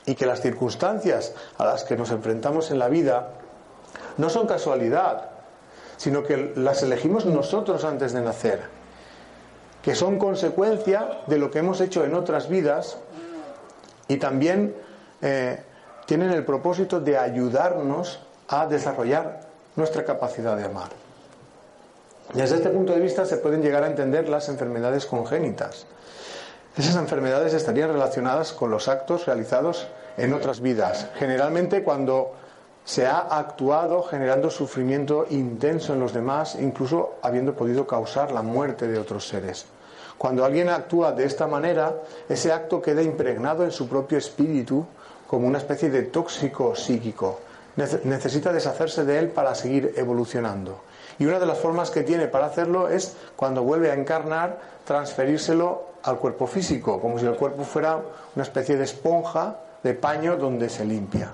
[0.06, 3.32] Y que las circunstancias a las que nos enfrentamos en la vida
[4.18, 5.32] no son casualidad,
[5.98, 8.62] sino que las elegimos nosotros antes de nacer,
[9.82, 13.00] que son consecuencia de lo que hemos hecho en otras vidas
[14.08, 14.76] y también
[15.24, 15.64] eh,
[16.10, 19.42] tienen el propósito de ayudarnos a desarrollar
[19.76, 20.90] nuestra capacidad de amar.
[22.34, 25.86] Desde este punto de vista se pueden llegar a entender las enfermedades congénitas.
[26.76, 29.86] Esas enfermedades estarían relacionadas con los actos realizados
[30.18, 32.32] en otras vidas, generalmente cuando
[32.84, 38.88] se ha actuado generando sufrimiento intenso en los demás, incluso habiendo podido causar la muerte
[38.88, 39.68] de otros seres.
[40.18, 41.94] Cuando alguien actúa de esta manera,
[42.28, 44.88] ese acto queda impregnado en su propio espíritu
[45.30, 47.40] como una especie de tóxico psíquico.
[48.04, 50.82] Necesita deshacerse de él para seguir evolucionando.
[51.20, 55.84] Y una de las formas que tiene para hacerlo es, cuando vuelve a encarnar, transferírselo
[56.02, 58.02] al cuerpo físico, como si el cuerpo fuera
[58.36, 61.30] una especie de esponja, de paño donde se limpia.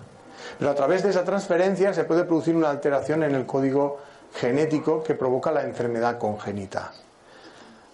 [0.60, 4.00] Pero a través de esa transferencia se puede producir una alteración en el código
[4.34, 6.92] genético que provoca la enfermedad congénita.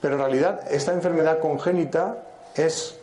[0.01, 2.17] Pero en realidad esta enfermedad congénita
[2.55, 2.97] es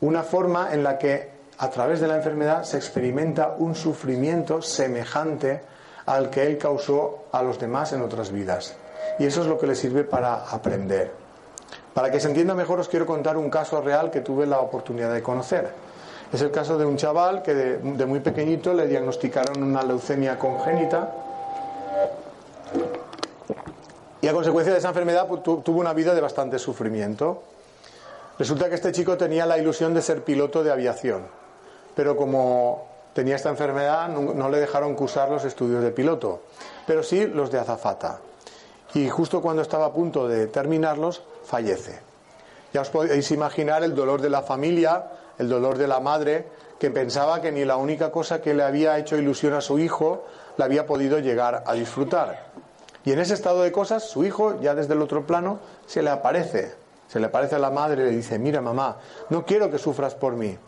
[0.00, 5.62] una forma en la que a través de la enfermedad se experimenta un sufrimiento semejante
[6.04, 8.74] al que él causó a los demás en otras vidas.
[9.18, 11.10] Y eso es lo que le sirve para aprender.
[11.94, 15.12] Para que se entienda mejor os quiero contar un caso real que tuve la oportunidad
[15.12, 15.70] de conocer.
[16.32, 21.12] Es el caso de un chaval que de, muy pequeñito le diagnosticaron una leucemia congénita
[24.20, 27.42] y a consecuencia de esa enfermedad pues, tuvo una vida de bastante sufrimiento.
[28.38, 31.22] Resulta que este chico tenía la ilusión de ser piloto de aviación
[31.96, 36.42] pero como tenía esta enfermedad no, le dejaron cursar los estudios de piloto,
[36.86, 38.20] pero sí los de azafata.
[38.94, 41.98] Y justo cuando estaba a punto de terminarlos, fallece.
[42.72, 45.06] Ya os podéis imaginar el dolor de la familia,
[45.38, 46.46] el dolor de la madre,
[46.78, 50.26] que pensaba que ni la única cosa que le había hecho ilusión a su hijo
[50.58, 52.48] la había podido llegar a disfrutar.
[53.06, 56.10] Y en ese estado de cosas, su hijo, ya desde el otro plano, se le
[56.10, 56.74] aparece.
[57.08, 58.98] Se le aparece a la madre y le dice, mira mamá,
[59.30, 60.58] no quiero que sufras por mí.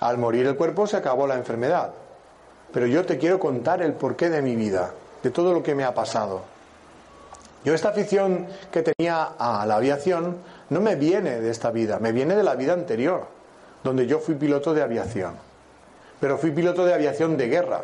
[0.00, 1.90] Al morir el cuerpo se acabó la enfermedad.
[2.72, 5.84] Pero yo te quiero contar el porqué de mi vida, de todo lo que me
[5.84, 6.42] ha pasado.
[7.64, 10.36] Yo esta afición que tenía a la aviación
[10.70, 13.26] no me viene de esta vida, me viene de la vida anterior,
[13.82, 15.34] donde yo fui piloto de aviación.
[16.20, 17.82] Pero fui piloto de aviación de guerra.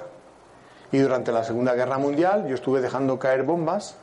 [0.92, 3.96] Y durante la Segunda Guerra Mundial yo estuve dejando caer bombas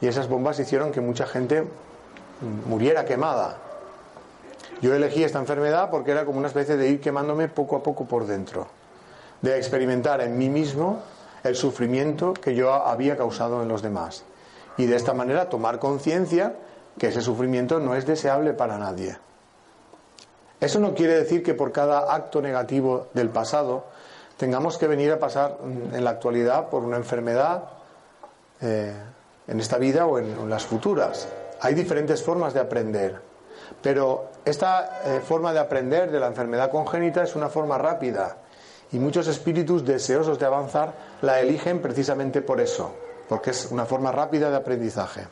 [0.00, 1.64] y esas bombas hicieron que mucha gente
[2.66, 3.56] muriera quemada.
[4.82, 8.04] Yo elegí esta enfermedad porque era como una especie de ir quemándome poco a poco
[8.04, 8.66] por dentro,
[9.40, 11.02] de experimentar en mí mismo
[11.42, 14.24] el sufrimiento que yo había causado en los demás
[14.76, 16.54] y de esta manera tomar conciencia
[16.98, 19.16] que ese sufrimiento no es deseable para nadie.
[20.60, 23.84] Eso no quiere decir que por cada acto negativo del pasado
[24.36, 27.64] tengamos que venir a pasar en la actualidad por una enfermedad
[28.60, 28.94] eh,
[29.46, 31.28] en esta vida o en las futuras.
[31.60, 33.20] Hay diferentes formas de aprender.
[33.82, 38.36] Pero esta eh, forma de aprender de la enfermedad congénita es una forma rápida
[38.92, 42.94] y muchos espíritus deseosos de avanzar la eligen precisamente por eso,
[43.28, 45.26] porque es una forma rápida de aprendizaje.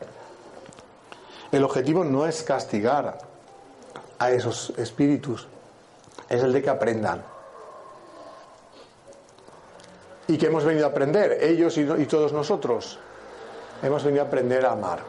[1.52, 3.18] El objetivo no es castigar
[4.18, 5.46] a esos espíritus,
[6.28, 7.22] es el de que aprendan.
[10.26, 11.38] ¿Y qué hemos venido a aprender?
[11.40, 12.98] Ellos y todos nosotros.
[13.80, 15.00] Hemos venido a aprender a amar.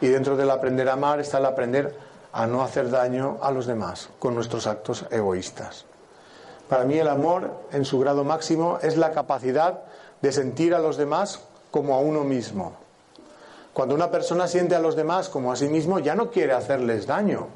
[0.00, 3.66] Y dentro del aprender a amar está el aprender a no hacer daño a los
[3.66, 5.84] demás con nuestros actos egoístas.
[6.68, 9.80] Para mí el amor en su grado máximo es la capacidad
[10.22, 11.40] de sentir a los demás
[11.70, 12.74] como a uno mismo.
[13.72, 17.06] Cuando una persona siente a los demás como a sí mismo, ya no quiere hacerles
[17.06, 17.48] daño.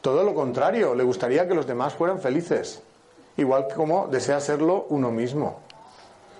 [0.00, 2.80] Todo lo contrario, le gustaría que los demás fueran felices,
[3.36, 5.60] igual que como desea serlo uno mismo.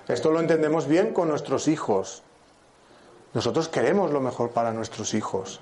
[0.09, 2.22] Esto lo entendemos bien con nuestros hijos.
[3.35, 5.61] Nosotros queremos lo mejor para nuestros hijos.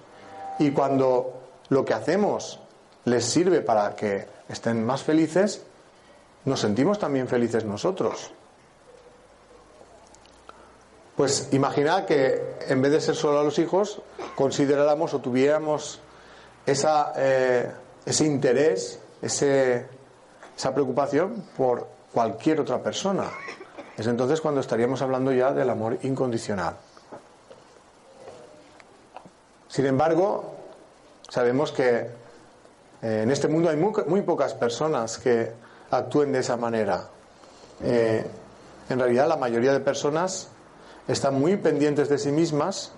[0.58, 2.61] Y cuando lo que hacemos
[3.05, 5.62] les sirve para que estén más felices,
[6.44, 8.33] nos sentimos también felices nosotros.
[11.16, 14.03] Pues imaginad que en vez de ser solo a los hijos,
[14.35, 16.00] consideráramos o tuviéramos
[16.66, 17.70] esa, eh,
[18.05, 19.87] ese interés, ese,
[20.57, 23.31] esa preocupación por cualquier otra persona.
[23.96, 26.77] Es entonces cuando estaríamos hablando ya del amor incondicional.
[29.68, 30.53] Sin embargo,
[31.28, 32.08] sabemos que
[33.02, 35.52] eh, en este mundo hay muy, pocas personas que
[35.90, 37.08] actúen de esa manera.
[37.82, 38.24] Eh,
[38.88, 40.48] en realidad la mayoría de personas
[41.08, 42.92] están muy pendientes de sí mismas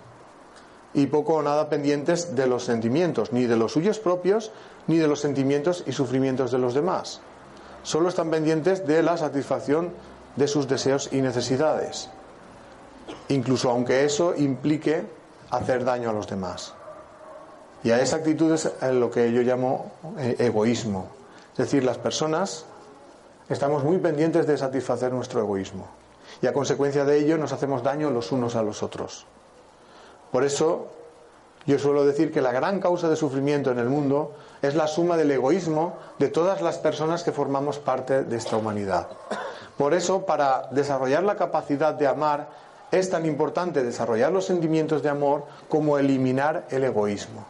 [0.93, 4.51] y poco o nada pendientes de los sentimientos, ni de los suyos propios,
[4.87, 7.19] ni de los sentimientos y sufrimientos de los demás.
[7.83, 9.91] Solo están pendientes de la satisfacción
[10.35, 12.09] de sus deseos y necesidades,
[13.29, 15.03] incluso aunque eso implique
[15.51, 16.76] hacer daño a los demás.
[17.83, 21.07] Y a esa actitud es lo que yo llamo eh, egoísmo.
[21.51, 22.65] Es decir, las personas
[23.49, 25.87] estamos muy pendientes de satisfacer nuestro egoísmo
[26.41, 29.25] y a consecuencia de ello nos hacemos daño los unos a los otros.
[30.31, 30.87] Por eso
[31.65, 35.17] yo suelo decir que la gran causa de sufrimiento en el mundo es la suma
[35.17, 39.07] del egoísmo de todas las personas que formamos parte de esta humanidad.
[39.77, 42.49] Por eso, para desarrollar la capacidad de amar,
[42.91, 47.45] es tan importante desarrollar los sentimientos de amor como eliminar el egoísmo.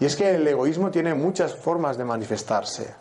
[0.00, 2.94] Y es que el egoísmo tiene muchas formas de manifestarse.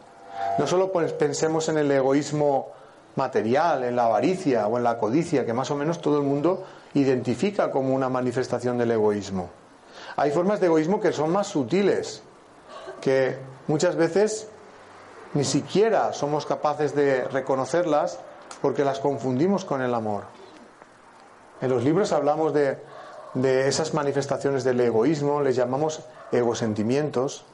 [0.57, 2.71] No solo pensemos en el egoísmo
[3.15, 6.63] material, en la avaricia o en la codicia, que más o menos todo el mundo
[6.93, 9.49] identifica como una manifestación del egoísmo.
[10.15, 12.21] Hay formas de egoísmo que son más sutiles,
[13.01, 14.47] que muchas veces
[15.33, 18.19] ni siquiera somos capaces de reconocerlas
[18.61, 20.23] porque las confundimos con el amor.
[21.61, 22.77] En los libros hablamos de,
[23.67, 26.01] esas manifestaciones del egoísmo, les llamamos
[26.33, 27.45] egosentimientos,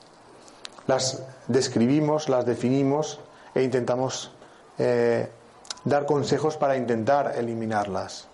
[0.87, 3.19] las describimos, las definimos
[3.53, 4.31] e intentamos
[4.77, 5.29] eh,
[5.83, 8.27] dar consejos para intentar eliminarlas.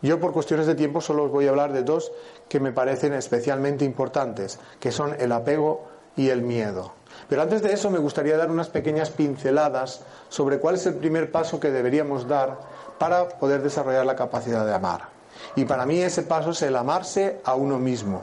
[0.00, 2.10] Yo por cuestiones de tiempo solo os voy a hablar de dos
[2.48, 5.84] que me parecen especialmente importantes, que son el apego
[6.16, 6.92] y el miedo.
[7.28, 11.30] Pero antes de eso me gustaría dar unas pequeñas pinceladas sobre cuál es el primer
[11.30, 12.58] paso que deberíamos dar
[12.98, 15.08] para poder desarrollar la capacidad de amar.
[15.56, 18.22] Y para mí ese paso es el amarse a uno mismo.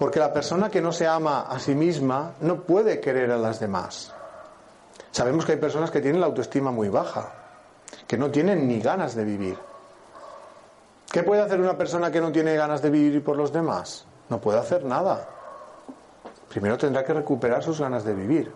[0.00, 3.60] Porque la persona que no se ama a sí misma no puede querer a las
[3.60, 4.10] demás.
[5.10, 7.30] Sabemos que hay personas que tienen la autoestima muy baja,
[8.06, 9.58] que no tienen ni ganas de vivir.
[11.12, 14.06] ¿Qué puede hacer una persona que no tiene ganas de vivir por los demás?
[14.30, 15.28] No puede hacer nada.
[16.48, 18.50] Primero tendrá que recuperar sus ganas de vivir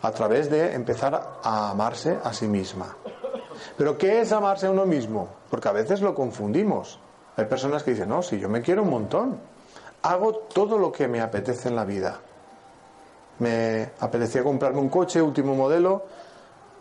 [0.00, 2.94] a través de empezar a amarse a sí misma.
[3.76, 5.28] Pero ¿qué es amarse a uno mismo?
[5.50, 7.00] Porque a veces lo confundimos.
[7.36, 9.51] Hay personas que dicen, no, si yo me quiero un montón,
[10.02, 12.20] hago todo lo que me apetece en la vida
[13.42, 16.04] me apetecía comprarme un coche último modelo,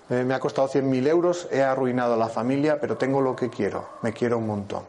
[0.09, 3.49] eh, me ha costado 100.000 euros, he arruinado a la familia, pero tengo lo que
[3.49, 4.83] quiero, me quiero un montón.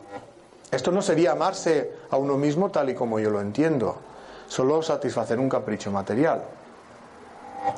[0.70, 3.96] Esto no sería amarse a uno mismo tal y como yo lo entiendo,
[4.48, 6.42] solo satisfacer un capricho material.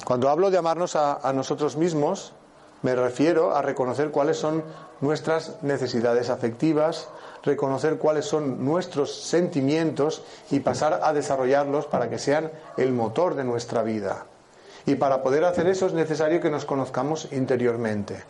[0.04, 2.32] Cuando hablo de amarnos a nosotros mismos,
[2.82, 4.62] me refiero a reconocer cuáles son
[5.00, 7.08] nuestras necesidades afectivas,
[7.44, 13.44] reconocer cuáles son nuestros sentimientos y pasar a desarrollarlos para que sean el motor de
[13.44, 14.26] nuestra vida.
[14.86, 18.22] Y para poder hacer eso es necesario que nos conozcamos interiormente.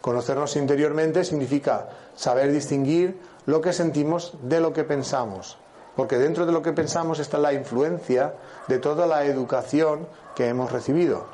[0.00, 5.56] Conocernos interiormente significa saber distinguir lo que sentimos de lo que pensamos,
[5.96, 8.34] porque dentro de lo que pensamos está la influencia
[8.68, 11.26] de toda la educación que hemos recibido.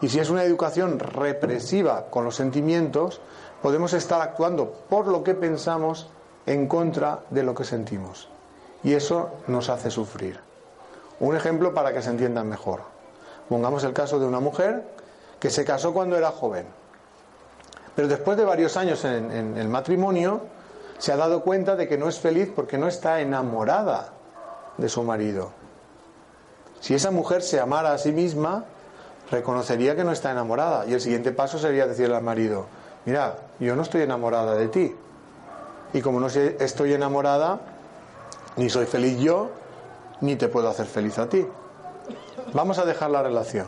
[0.00, 3.20] Y si es una educación represiva con los sentimientos,
[3.60, 6.08] podemos estar actuando por lo que pensamos
[6.46, 8.28] en contra de lo que sentimos.
[8.82, 10.40] Y eso nos hace sufrir.
[11.20, 12.80] Un ejemplo para que se entiendan mejor.
[13.48, 14.84] Pongamos el caso de una mujer
[15.38, 16.66] que se casó cuando era joven,
[17.94, 20.40] pero después de varios años en, en el matrimonio
[20.98, 24.12] se ha dado cuenta de que no es feliz porque no está enamorada
[24.78, 25.50] de su marido.
[26.80, 28.64] Si esa mujer se amara a sí misma,
[29.30, 30.86] reconocería que no está enamorada.
[30.86, 32.66] Y el siguiente paso sería decirle al marido,
[33.04, 34.96] mira, yo no estoy enamorada de ti.
[35.92, 37.60] Y como no estoy enamorada,
[38.56, 39.50] ni soy feliz yo,
[40.20, 41.46] ni te puedo hacer feliz a ti.
[42.52, 43.66] Vamos a dejar la relación.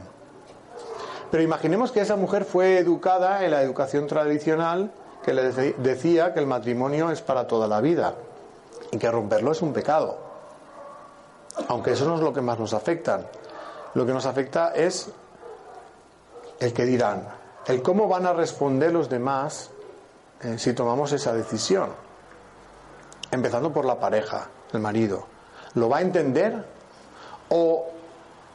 [1.31, 4.93] Pero imaginemos que esa mujer fue educada en la educación tradicional
[5.25, 8.15] que le decía que el matrimonio es para toda la vida
[8.93, 10.19] y que romperlo es un pecado.
[11.69, 13.23] Aunque eso no es lo que más nos afecta.
[13.95, 15.09] Lo que nos afecta es
[16.61, 17.27] el que dirán,
[17.67, 19.71] el cómo van a responder los demás
[20.43, 22.04] eh, si tomamos esa decisión.
[23.35, 25.27] Empezando por la pareja, el marido.
[25.75, 26.65] ¿Lo va a entender?
[27.49, 27.89] ¿O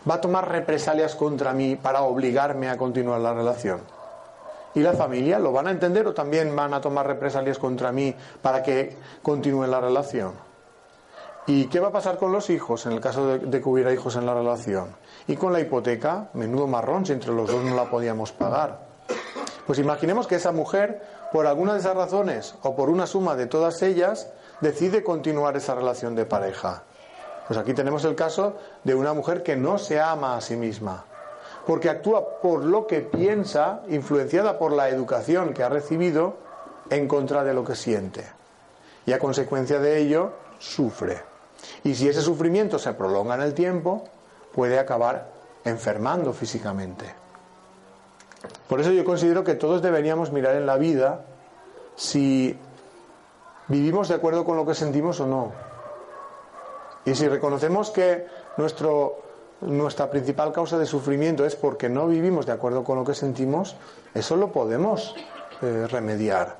[0.09, 3.81] va a tomar represalias contra mí para obligarme a continuar la relación?
[4.75, 8.15] ¿Y la familia lo van a entender o también van a tomar represalias contra mí
[8.41, 10.31] para que continúe la relación?
[11.45, 14.15] ¿Y qué va a pasar con los hijos en el caso de, que hubiera hijos
[14.15, 14.95] en la relación?
[15.27, 16.29] ¿Y con la hipoteca?
[16.35, 18.79] Menudo marrón si entre los dos no la podíamos pagar.
[19.67, 21.01] Pues imaginemos que esa mujer,
[21.33, 24.31] por alguna de esas razones o por una suma de todas ellas,
[24.61, 26.83] decide continuar esa relación de pareja.
[27.47, 31.05] Pues aquí tenemos el caso de una mujer que no se ama a sí misma,
[31.65, 36.37] porque actúa por lo que piensa, influenciada por la educación que ha recibido,
[36.89, 38.25] en contra de lo que siente.
[39.05, 41.21] Y a consecuencia de ello, sufre.
[41.83, 44.03] Y si ese sufrimiento se prolonga en el tiempo,
[44.53, 45.29] puede acabar
[45.65, 47.05] enfermando físicamente.
[48.67, 51.25] Por eso yo considero que todos deberíamos mirar en la vida
[51.95, 52.57] si
[53.69, 55.51] vivimos de acuerdo con lo que sentimos o no.
[57.05, 58.27] Y si reconocemos que
[59.61, 63.75] nuestra principal causa de sufrimiento es porque no vivimos de acuerdo con lo que sentimos,
[64.13, 65.15] eso lo podemos
[65.61, 66.57] eh, remediar.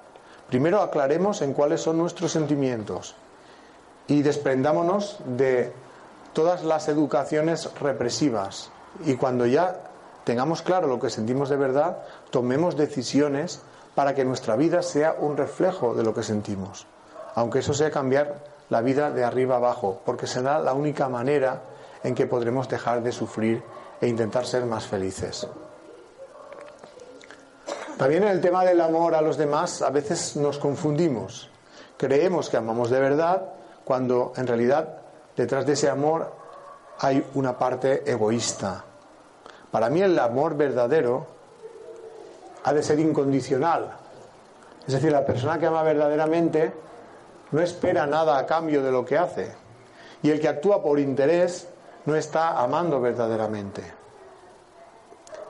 [0.48, 3.16] Primero aclaremos en cuáles son nuestros sentimientos
[4.08, 5.72] y desprendámonos de
[6.34, 8.72] todas las educaciones represivas.
[9.06, 9.82] Y cuando ya
[10.24, 12.00] tengamos claro lo que sentimos de verdad,
[12.32, 13.62] tomemos decisiones
[13.94, 16.88] para que nuestra vida sea un reflejo de lo que sentimos.
[17.40, 18.36] Aunque eso sea cambiar
[18.68, 21.62] la vida de arriba abajo, porque será la única manera
[22.04, 23.64] en que podremos dejar de sufrir
[24.02, 25.48] e intentar ser más felices.
[27.98, 31.50] También en el tema del amor a los demás a veces nos confundimos.
[31.96, 33.42] Creemos que amamos de verdad
[33.86, 34.98] cuando en realidad
[35.38, 36.34] detrás de ese amor
[37.00, 38.84] hay una parte egoísta.
[39.72, 41.26] Para mí el amor verdadero
[42.66, 43.94] ha de ser incondicional.
[44.86, 46.89] Es decir, la persona que ama verdaderamente
[47.52, 49.52] no espera nada a cambio de lo que hace.
[50.22, 51.68] Y el que actúa por interés
[52.06, 53.84] no está amando verdaderamente.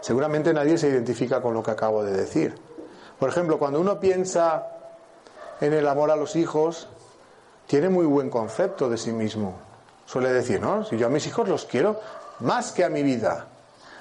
[0.01, 2.55] Seguramente nadie se identifica con lo que acabo de decir.
[3.17, 4.67] Por ejemplo, cuando uno piensa
[5.59, 6.87] en el amor a los hijos,
[7.67, 9.55] tiene muy buen concepto de sí mismo.
[10.05, 10.85] Suele decir, ¿no?
[10.85, 11.99] Si yo a mis hijos los quiero
[12.39, 13.47] más que a mi vida,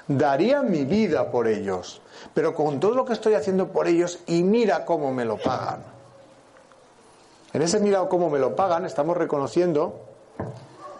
[0.06, 2.00] daría mi vida por ellos,
[2.32, 5.97] pero con todo lo que estoy haciendo por ellos y mira cómo me lo pagan.
[7.52, 10.00] En ese mira cómo me lo pagan estamos reconociendo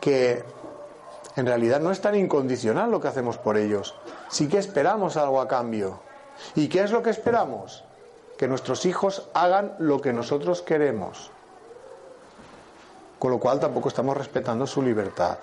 [0.01, 0.43] que
[1.37, 3.95] en realidad no es tan incondicional lo que hacemos por ellos.
[4.29, 6.01] Sí que esperamos algo a cambio.
[6.57, 7.85] ¿Y qué es lo que esperamos?
[8.37, 11.31] Que nuestros hijos hagan lo que nosotros queremos.
[13.21, 15.39] Con lo cual tampoco estamos respetando su libertad.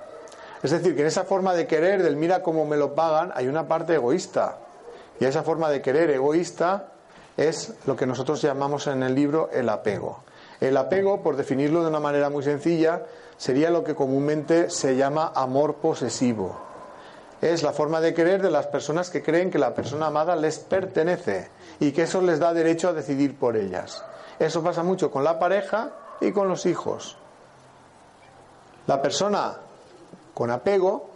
[0.64, 3.48] Es decir, que en esa forma de querer, del mira cómo me lo pagan, hay
[3.48, 4.58] una parte egoísta.
[5.20, 6.88] Y esa forma de querer egoísta
[7.38, 10.25] es lo que nosotros llamamos en el libro el apego.
[10.62, 13.04] El apego, por definirlo de una manera muy sencilla,
[13.38, 16.58] sería lo que comúnmente se llama amor posesivo.
[17.42, 20.60] Es la forma de querer de las personas que creen que la persona amada les
[20.60, 21.50] pertenece
[21.80, 24.04] y que eso les da derecho a decidir por ellas.
[24.40, 25.92] Eso pasa mucho con la pareja
[26.22, 27.18] y con los hijos.
[28.88, 29.58] La persona
[30.34, 31.10] con apego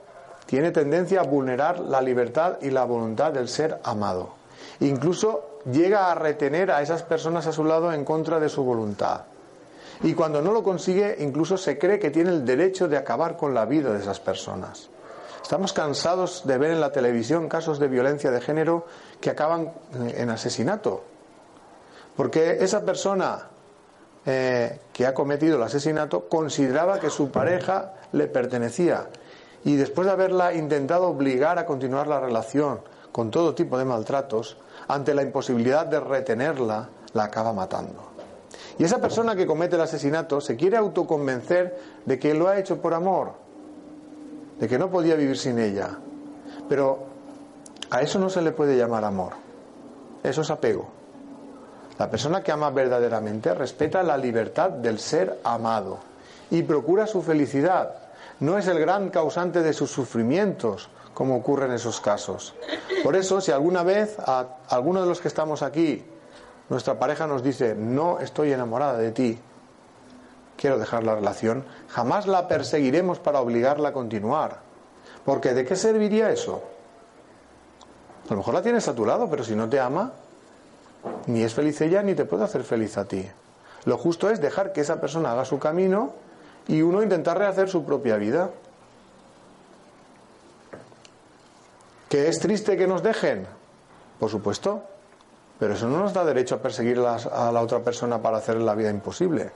[0.46, 4.34] tiene tendencia a vulnerar la libertad y la voluntad del ser amado.
[4.80, 9.22] Incluso llega a retener a esas personas a su lado en contra de su voluntad.
[10.02, 13.54] Y cuando no lo consigue, incluso se cree que tiene el derecho de acabar con
[13.54, 14.90] la vida de esas personas.
[15.42, 18.86] Estamos cansados de ver en la televisión casos de violencia de género
[19.20, 21.04] que acaban en asesinato.
[22.16, 23.48] Porque esa persona
[24.26, 29.08] eh, que ha cometido el asesinato consideraba que su pareja le pertenecía
[29.64, 32.82] y después de haberla intentado obligar a continuar la relación
[33.12, 34.58] con todo tipo de maltratos,
[34.90, 38.10] ante la imposibilidad de retenerla, la acaba matando.
[38.78, 42.82] Y esa persona que comete el asesinato se quiere autoconvencer de que lo ha hecho
[42.82, 43.34] por amor,
[44.60, 45.92] de que no podía vivir sin ella.
[46.68, 47.00] Pero
[47.92, 49.34] a eso no se le puede llamar amor.
[50.24, 50.90] Eso es apego.
[52.00, 56.00] La persona que ama verdaderamente respeta la libertad del ser amado
[56.50, 57.94] y procura su felicidad.
[58.40, 60.90] No es el gran causante de sus sufrimientos,
[61.20, 62.56] como ocurre en esos casos.
[63.04, 66.02] Por eso, si alguna vez a alguno de los que estamos aquí
[66.70, 69.38] nuestra pareja nos dice, no estoy enamorada de ti,
[70.56, 74.60] quiero dejar la relación, jamás la perseguiremos para obligarla a continuar.
[75.26, 76.64] Porque ¿de qué serviría eso?
[78.28, 80.14] A lo mejor la tienes a tu lado, pero si no te ama,
[81.26, 83.30] ni es feliz ella ni te puede hacer feliz a ti.
[83.84, 86.14] Lo justo es dejar que esa persona haga su camino
[86.70, 88.52] y uno intentar rehacer su propia vida.
[92.10, 93.48] ¿Que es triste que nos dejen?
[94.20, 94.84] Por supuesto,
[95.60, 98.76] pero eso no nos da derecho a perseguir a la otra persona para hacerle la
[98.76, 99.52] vida imposible.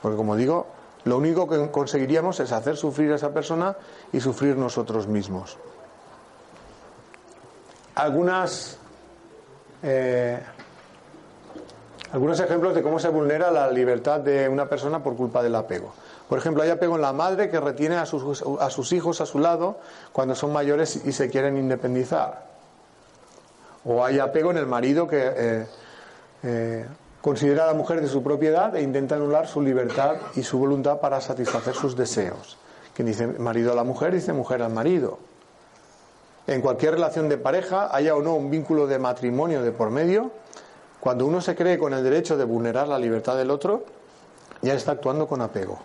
[0.00, 0.66] Porque como digo,
[1.04, 3.76] lo único que conseguiríamos es hacer sufrir a esa persona
[4.12, 5.58] y sufrir nosotros mismos.
[7.98, 8.78] algunas
[9.82, 10.38] eh,
[12.12, 15.92] algunos ejemplos de cómo se vulnera la libertad de una persona por culpa del apego.
[16.28, 19.26] Por ejemplo, hay apego en la madre que retiene a sus, a sus hijos a
[19.26, 19.78] su lado
[20.12, 22.46] cuando son mayores y se quieren independizar.
[23.84, 25.66] O hay apego en el marido que eh,
[26.42, 26.86] eh,
[27.22, 31.00] considera a la mujer de su propiedad e intenta anular su libertad y su voluntad
[31.00, 32.58] para satisfacer sus deseos.
[32.94, 35.18] Quien dice marido a la mujer, dice mujer al marido.
[36.46, 40.30] En cualquier relación de pareja, haya o no un vínculo de matrimonio de por medio,
[41.00, 43.84] cuando uno se cree con el derecho de vulnerar la libertad del otro,
[44.62, 45.78] ya está actuando con apego.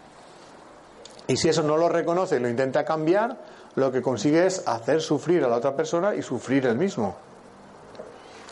[1.27, 3.37] Y si eso no lo reconoce y lo intenta cambiar,
[3.75, 7.15] lo que consigue es hacer sufrir a la otra persona y sufrir él mismo.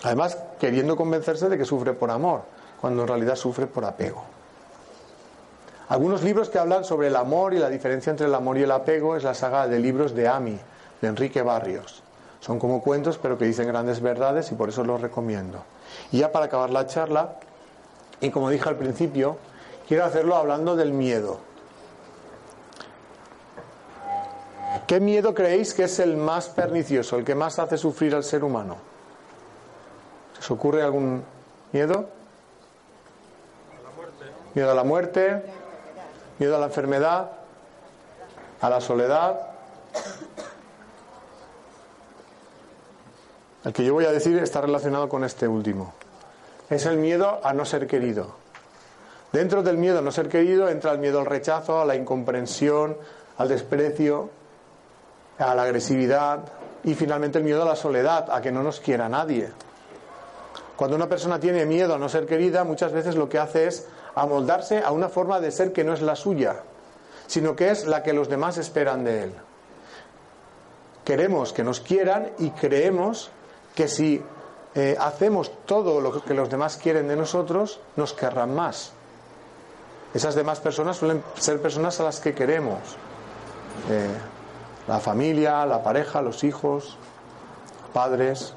[0.04, 2.42] Además, queriendo convencerse de que sufre por amor,
[2.80, 4.24] cuando en realidad sufre por apego.
[5.90, 8.72] Algunos libros que hablan sobre el amor y la diferencia entre el amor y el
[8.72, 10.58] apego es la saga de libros de Ami,
[11.02, 12.02] de Enrique Barrios.
[12.40, 15.64] Son como cuentos, pero que dicen grandes verdades y por eso los recomiendo.
[16.12, 17.36] Y ya para acabar la charla,
[18.22, 19.38] y como dije al principio,
[19.88, 21.40] quiero hacerlo hablando del miedo.
[24.92, 28.44] ¿Qué miedo creéis que es el más pernicioso, el que más hace sufrir al ser
[28.44, 28.76] humano?
[30.34, 31.24] ¿Se os ocurre algún
[31.72, 32.10] miedo?
[34.54, 35.44] Miedo a la muerte,
[36.39, 37.32] miedo a la enfermedad,
[38.60, 39.39] a la soledad.
[43.64, 45.94] El que yo voy a decir está relacionado con este último.
[46.70, 48.36] Es el miedo a no ser querido.
[49.32, 52.98] Dentro del miedo a no ser querido entra el miedo al rechazo, a la incomprensión,
[53.38, 54.41] al desprecio,
[55.42, 56.39] a la agresividad
[56.84, 59.50] y finalmente el miedo a la soledad, a que no nos quiera nadie.
[60.76, 63.88] Cuando una persona tiene miedo a no ser querida, muchas veces lo que hace es
[64.16, 66.64] amoldarse a una forma de ser que no es la suya,
[67.28, 69.34] sino que es la que los demás esperan de él.
[71.06, 73.30] Queremos que nos quieran y creemos
[73.76, 74.24] que si
[74.76, 78.92] eh, hacemos todo lo que los demás quieren de nosotros, nos querrán más.
[80.14, 82.80] Esas demás personas suelen ser personas a las que queremos.
[83.89, 84.08] Eh,
[84.88, 86.98] la familia, la pareja, los hijos,
[87.94, 88.54] padres.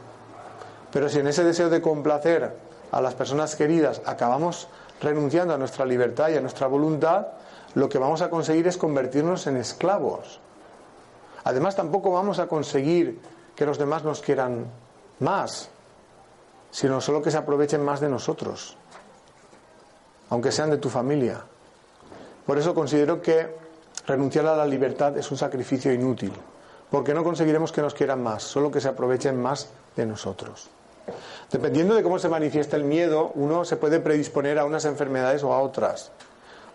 [0.93, 2.57] Pero si en ese deseo de complacer
[2.91, 4.69] a las personas queridas acabamos
[5.01, 7.27] renunciando a nuestra libertad y a nuestra voluntad,
[7.75, 10.41] lo que vamos a conseguir es convertirnos en esclavos.
[11.43, 13.21] Además, tampoco vamos a conseguir
[13.55, 14.67] que los demás nos quieran
[15.21, 15.69] más,
[16.71, 18.77] sino solo que se aprovechen más de nosotros,
[20.31, 21.43] aunque sean de tu familia.
[22.47, 23.64] Por eso considero que
[24.07, 26.33] Renunciar a la libertad es un sacrificio inútil,
[26.91, 30.69] porque no conseguiremos que nos quieran más, solo que se aprovechen más de nosotros.
[31.51, 35.53] Dependiendo de cómo se manifiesta el miedo, uno se puede predisponer a unas enfermedades o
[35.53, 36.11] a otras.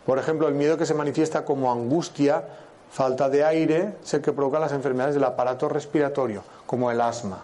[0.06, 2.44] Por ejemplo, el miedo que se manifiesta como angustia,
[2.92, 7.44] falta de aire, es el que provoca las enfermedades del aparato respiratorio, como el asma.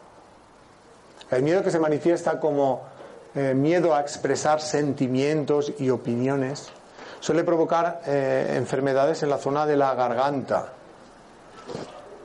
[1.29, 2.81] El miedo que se manifiesta como
[3.35, 6.69] eh, miedo a expresar sentimientos y opiniones,
[7.19, 10.69] suele provocar eh, enfermedades en la zona de la garganta,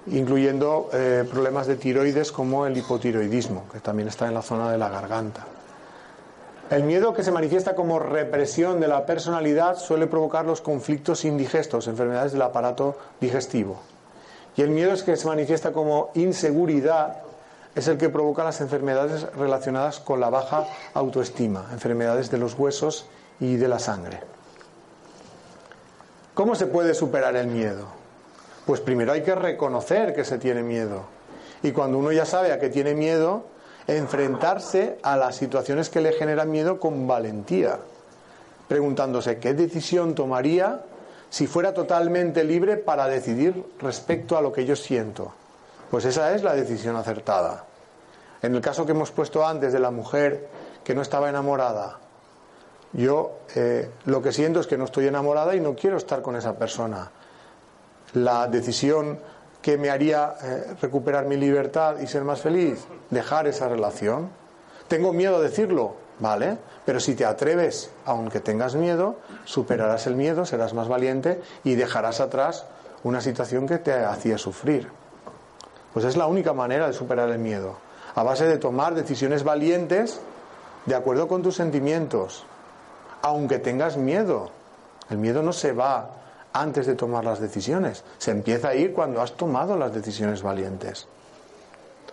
[0.07, 4.79] incluyendo eh, problemas de tiroides como el hipotiroidismo, que también está en la zona de
[4.79, 5.47] la garganta.
[6.71, 11.89] El miedo que se manifiesta como represión de la personalidad suele provocar los conflictos indigestos,
[11.89, 13.81] enfermedades del aparato digestivo.
[14.57, 17.23] Y el miedo que se manifiesta como inseguridad
[17.75, 23.07] es el que provoca las enfermedades relacionadas con la baja autoestima, enfermedades de los huesos
[23.41, 24.21] y de la sangre.
[26.35, 27.87] ¿Cómo se puede superar el miedo?
[28.67, 31.05] Pues primero hay que reconocer que se tiene miedo.
[31.63, 33.45] Y cuando uno ya sabe a qué tiene miedo,
[33.87, 37.79] enfrentarse a las situaciones que le generan miedo con valentía,
[38.69, 40.83] preguntándose qué decisión tomaría
[41.29, 45.33] si fuera totalmente libre para decidir respecto a lo que yo siento.
[45.91, 47.65] Pues esa es la decisión acertada.
[48.43, 50.49] En el caso que hemos puesto antes de la mujer
[50.85, 51.99] que no estaba enamorada,
[52.93, 56.37] yo eh, lo que siento es que no estoy enamorada y no quiero estar con
[56.37, 57.11] esa persona.
[58.15, 59.19] La decisión
[59.63, 64.31] que me haría eh, recuperar mi libertad y ser más feliz, dejar esa relación.
[64.89, 66.59] Tengo miedo a decirlo, ¿vale?
[66.85, 72.21] Pero si te atreves, aunque tengas miedo, superarás el miedo, serás más valiente y dejarás
[72.21, 72.65] atrás
[73.05, 74.89] una situación que te hacía sufrir.
[75.93, 77.77] Pues es la única manera de superar el miedo,
[78.15, 80.21] a base de tomar decisiones valientes
[80.87, 82.47] de acuerdo con tus sentimientos,
[83.23, 84.51] aunque tengas miedo.
[85.09, 86.11] El miedo no se va
[86.53, 91.07] antes de tomar las decisiones, se empieza a ir cuando has tomado las decisiones valientes.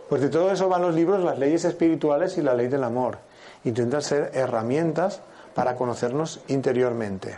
[0.10, 3.18] Pues de todo eso van los libros, las leyes espirituales y la ley del amor.
[3.64, 5.22] Intentan ser herramientas
[5.54, 7.38] para conocernos interiormente,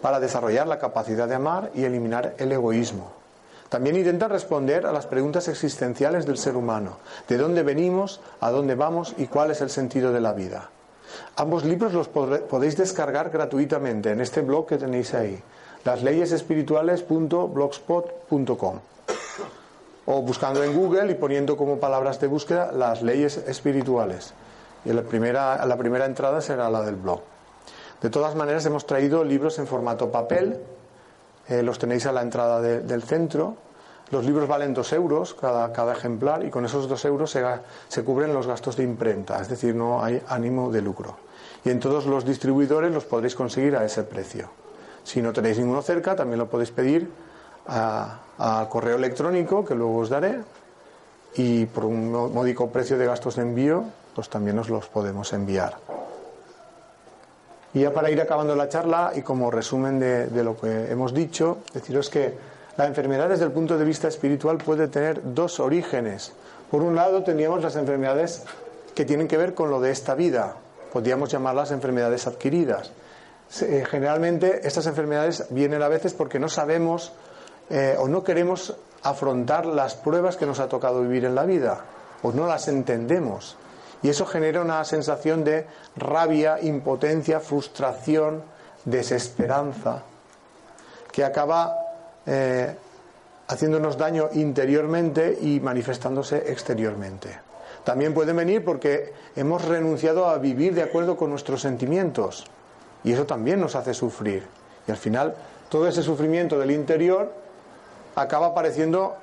[0.00, 3.12] para desarrollar la capacidad de amar y eliminar el egoísmo.
[3.68, 6.98] También intentan responder a las preguntas existenciales del ser humano.
[7.28, 8.20] ¿De dónde venimos?
[8.40, 9.14] ¿A dónde vamos?
[9.18, 10.70] ¿Y cuál es el sentido de la vida?
[11.36, 15.40] Ambos libros los podéis descargar gratuitamente en este blog que tenéis ahí,
[15.84, 18.80] lasleyesespirituales.blogspot.com
[20.06, 24.34] o buscando en Google y poniendo como palabras de búsqueda las leyes espirituales.
[24.84, 27.20] Y la primera, la primera entrada será la del blog.
[28.02, 30.58] De todas maneras, hemos traído libros en formato papel,
[31.48, 33.56] eh, los tenéis a la entrada del centro.
[34.10, 38.34] Los libros valen dos euros cada, cada ejemplar y con esos dos euros se, cubren
[38.34, 41.16] los gastos de imprenta, es decir, no hay ánimo de lucro.
[41.64, 44.50] Y en todos los distribuidores los podréis conseguir a ese precio.
[45.02, 47.10] Si no tenéis ninguno cerca, también lo podéis pedir
[47.66, 48.20] a,
[48.68, 50.40] correo electrónico, que luego os daré,
[51.36, 53.84] y por un módico precio de gastos de envío,
[54.14, 55.76] pues también os los podemos enviar.
[57.72, 61.58] Y ya para ir acabando la charla y como resumen de, lo que hemos dicho,
[61.72, 66.32] deciros que la enfermedad desde el punto de vista espiritual puede tener dos orígenes.
[66.70, 68.42] Por un lado tendríamos las enfermedades
[68.94, 70.56] que tienen que ver con lo de esta vida,
[70.92, 72.90] podríamos llamarlas enfermedades adquiridas.
[73.60, 77.12] Eh, generalmente estas enfermedades vienen a veces porque no sabemos
[77.70, 81.84] eh, o no queremos afrontar las pruebas que nos ha tocado vivir en la vida,
[82.22, 83.56] o no las entendemos.
[84.02, 85.66] Y eso genera una sensación de
[85.96, 88.42] rabia, impotencia, frustración,
[88.84, 90.02] desesperanza,
[91.10, 91.83] que acaba
[92.26, 92.74] eh,
[93.48, 97.38] haciéndonos daño interiormente y manifestándose exteriormente.
[97.84, 102.46] También puede venir porque hemos renunciado a vivir de acuerdo con nuestros sentimientos
[103.04, 104.42] y eso también nos hace sufrir.
[104.88, 105.34] Y al final
[105.68, 107.32] todo ese sufrimiento del interior
[108.16, 109.16] acaba apareciendo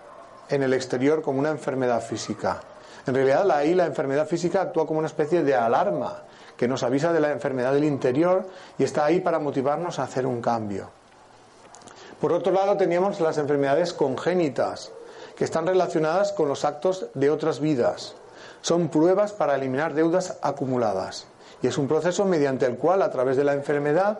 [0.50, 2.62] en el exterior como una enfermedad física.
[3.08, 6.24] En realidad ahí la enfermedad física actúa como una especie de alarma
[6.56, 8.46] que nos avisa de la enfermedad del interior
[8.78, 11.01] y está ahí para motivarnos a hacer un cambio.
[12.22, 14.92] Por otro lado teníamos las enfermedades congénitas,
[15.36, 18.14] que están relacionadas con los actos de otras vidas.
[18.62, 21.26] Son pruebas para eliminar deudas acumuladas.
[21.64, 24.20] Y es un proceso mediante el cual, a través de la enfermedad,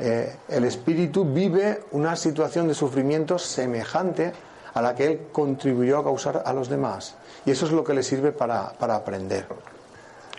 [0.00, 4.32] eh, el espíritu vive una situación de sufrimiento semejante
[4.74, 7.14] a la que él contribuyó a causar a los demás.
[7.46, 9.46] Y eso es lo que le sirve para, para aprender.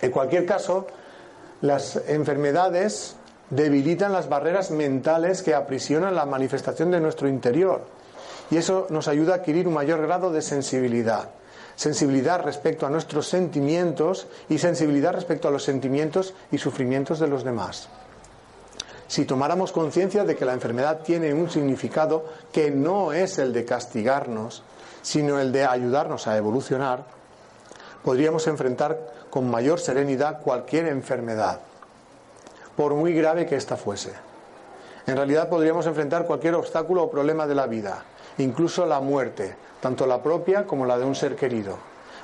[0.01, 0.87] En cualquier caso,
[1.61, 3.15] las enfermedades
[3.51, 7.81] debilitan las barreras mentales que aprisionan la manifestación de nuestro interior.
[8.49, 11.29] Y eso nos ayuda a adquirir un mayor grado de sensibilidad.
[11.75, 17.43] Sensibilidad respecto a nuestros sentimientos y sensibilidad respecto a los sentimientos y sufrimientos de los
[17.43, 17.87] demás
[19.11, 22.23] si tomáramos conciencia de que la enfermedad tiene un significado
[22.53, 24.63] que no es el de castigarnos,
[25.01, 27.03] sino el de ayudarnos a evolucionar,
[28.05, 31.59] podríamos enfrentar con mayor serenidad cualquier enfermedad,
[32.75, 34.13] por muy grave que ésta fuese.
[35.07, 38.03] En realidad podríamos enfrentar cualquier obstáculo o problema de la vida,
[38.37, 41.77] incluso la muerte, tanto la propia como la de un ser querido,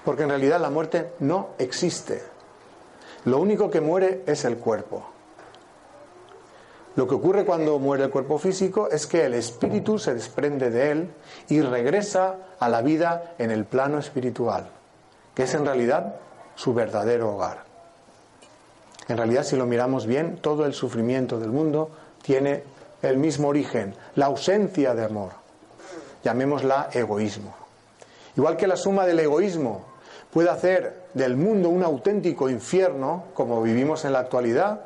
[0.05, 2.21] porque en realidad la muerte no existe.
[3.25, 5.03] Lo único que muere es el cuerpo.
[6.95, 10.91] Lo que ocurre cuando muere el cuerpo físico es que el espíritu se desprende de
[10.91, 11.09] él
[11.47, 14.69] y regresa a la vida en el plano espiritual,
[15.35, 16.15] que es en realidad
[16.55, 17.66] su verdadero hogar.
[19.07, 21.89] En realidad, si lo miramos bien, todo el sufrimiento del mundo
[22.21, 22.63] tiene
[23.01, 25.31] el mismo origen, la ausencia de amor.
[26.23, 27.55] Llamémosla egoísmo.
[28.35, 29.85] Igual que la suma del egoísmo
[30.31, 34.81] puede hacer del mundo un auténtico infierno, como vivimos en la actualidad,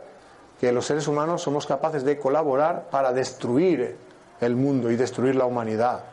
[0.59, 3.97] que los seres humanos somos capaces de colaborar para destruir
[4.39, 6.03] el mundo y destruir la humanidad.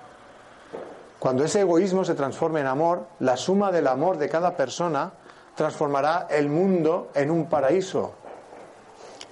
[1.18, 5.12] Cuando ese egoísmo se transforme en amor, la suma del amor de cada persona
[5.58, 8.12] transformará el mundo en un paraíso.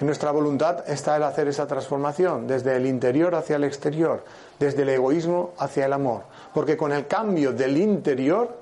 [0.00, 4.24] Nuestra voluntad está el hacer esa transformación, desde el interior hacia el exterior,
[4.58, 6.22] desde el egoísmo hacia el amor.
[6.52, 8.56] Porque con el cambio del interior,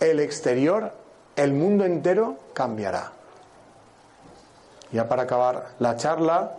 [0.00, 0.90] el exterior,
[1.36, 3.12] el mundo entero cambiará.
[4.90, 6.56] Ya para acabar la charla,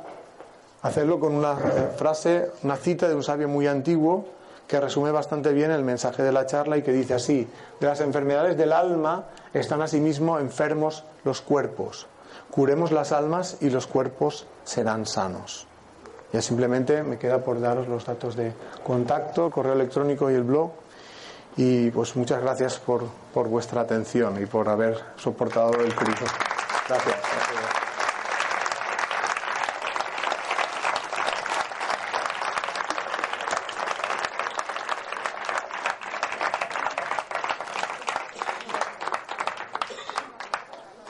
[0.84, 4.26] hacerlo con una eh, frase, una cita de un sabio muy antiguo
[4.70, 7.46] que resume bastante bien el mensaje de la charla y que dice así,
[7.82, 12.08] de las enfermedades del alma están asimismo enfermos los cuerpos.
[12.52, 15.68] Curemos las almas y los cuerpos serán sanos.
[16.32, 20.72] Ya simplemente me queda por daros los datos de contacto, correo electrónico y el blog.
[21.58, 26.26] Y pues muchas gracias por, por vuestra atención y por haber soportado el crítico.
[26.88, 27.16] gracias.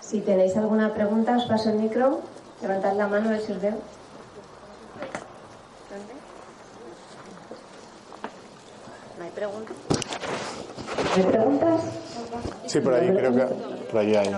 [0.10, 2.22] Si tenéis alguna pregunta, os paso el micro.
[2.62, 3.76] Levantad la mano, a ver si os veo.
[9.18, 9.76] No hay preguntas.
[11.18, 11.82] ¿Me preguntas?
[12.68, 13.42] Sí, por ahí, creo que
[13.92, 14.36] por ahí hay.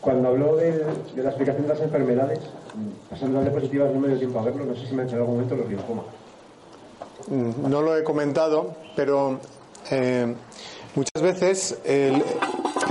[0.00, 0.72] Cuando habló de,
[1.14, 2.40] de la explicación de las enfermedades,
[3.08, 5.04] pasando a las diapositivas no me dio tiempo a verlo, no sé si me ha
[5.04, 6.06] hecho en algún momento los linfomas.
[7.32, 9.38] Mm, No lo he comentado, pero
[9.90, 10.34] eh,
[10.94, 12.22] muchas veces el,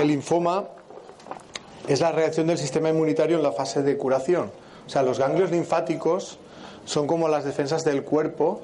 [0.04, 0.66] linfoma
[1.88, 4.52] es la reacción del sistema inmunitario en la fase de curación.
[4.88, 6.40] O sea, los ganglios linfáticos
[6.86, 8.62] son como las defensas del cuerpo,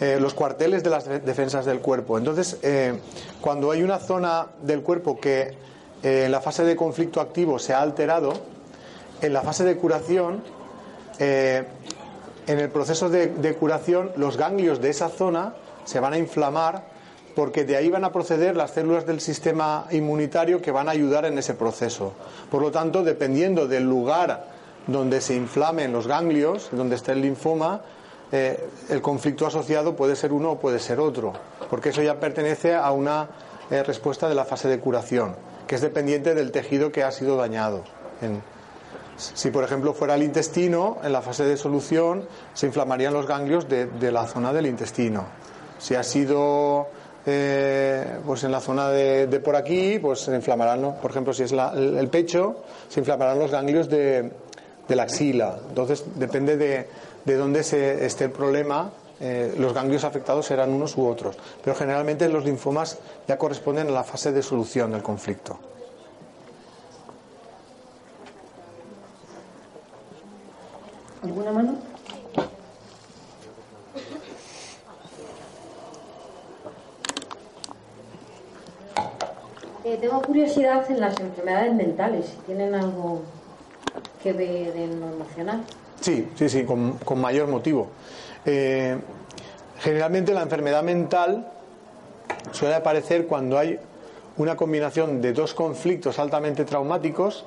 [0.00, 2.18] eh, los cuarteles de las de- defensas del cuerpo.
[2.18, 2.98] Entonces, eh,
[3.40, 5.54] cuando hay una zona del cuerpo que
[6.02, 8.32] en la fase de conflicto activo se ha alterado,
[9.22, 10.42] en la fase de curación,
[12.46, 16.84] en el proceso de, curación, los ganglios de esa zona se van a inflamar
[17.34, 21.26] porque de ahí van a proceder las células del sistema inmunitario que van a ayudar
[21.26, 22.12] en ese proceso.
[22.50, 24.46] Por lo tanto, dependiendo del lugar
[24.86, 27.82] donde se inflamen los ganglios, donde esté el linfoma,
[28.32, 31.32] eh, el conflicto asociado puede ser uno o puede ser otro,
[31.68, 33.28] porque eso ya pertenece a una
[33.70, 35.36] eh, respuesta de la fase de curación,
[35.66, 37.82] que es dependiente del tejido que ha sido dañado.
[39.16, 43.68] Si, por ejemplo, fuera el intestino, en la fase de solución se inflamarían los ganglios
[43.68, 45.24] de, la zona del intestino.
[45.78, 46.86] Si ha sido
[47.26, 51.52] eh, pues en la zona de, por aquí, pues se inflamarán, por ejemplo, si es
[51.52, 54.30] la- el, el pecho, se inflamarán los ganglios de,
[54.88, 55.58] de la axila.
[55.68, 56.88] Entonces, depende de,
[57.24, 61.36] de dónde se, esté el problema, eh, los ganglios afectados serán unos u otros.
[61.64, 65.58] Pero generalmente los linfomas ya corresponden a la fase de solución del conflicto.
[79.84, 83.22] Eh, tengo curiosidad en las enfermedades mentales, si tienen algo
[84.20, 85.62] que ver en lo emocional.
[86.00, 87.88] Sí, sí, sí, con, con mayor motivo.
[88.44, 88.98] Eh,
[89.78, 91.52] generalmente la enfermedad mental
[92.50, 93.78] suele aparecer cuando hay
[94.36, 97.44] una combinación de dos conflictos altamente traumáticos,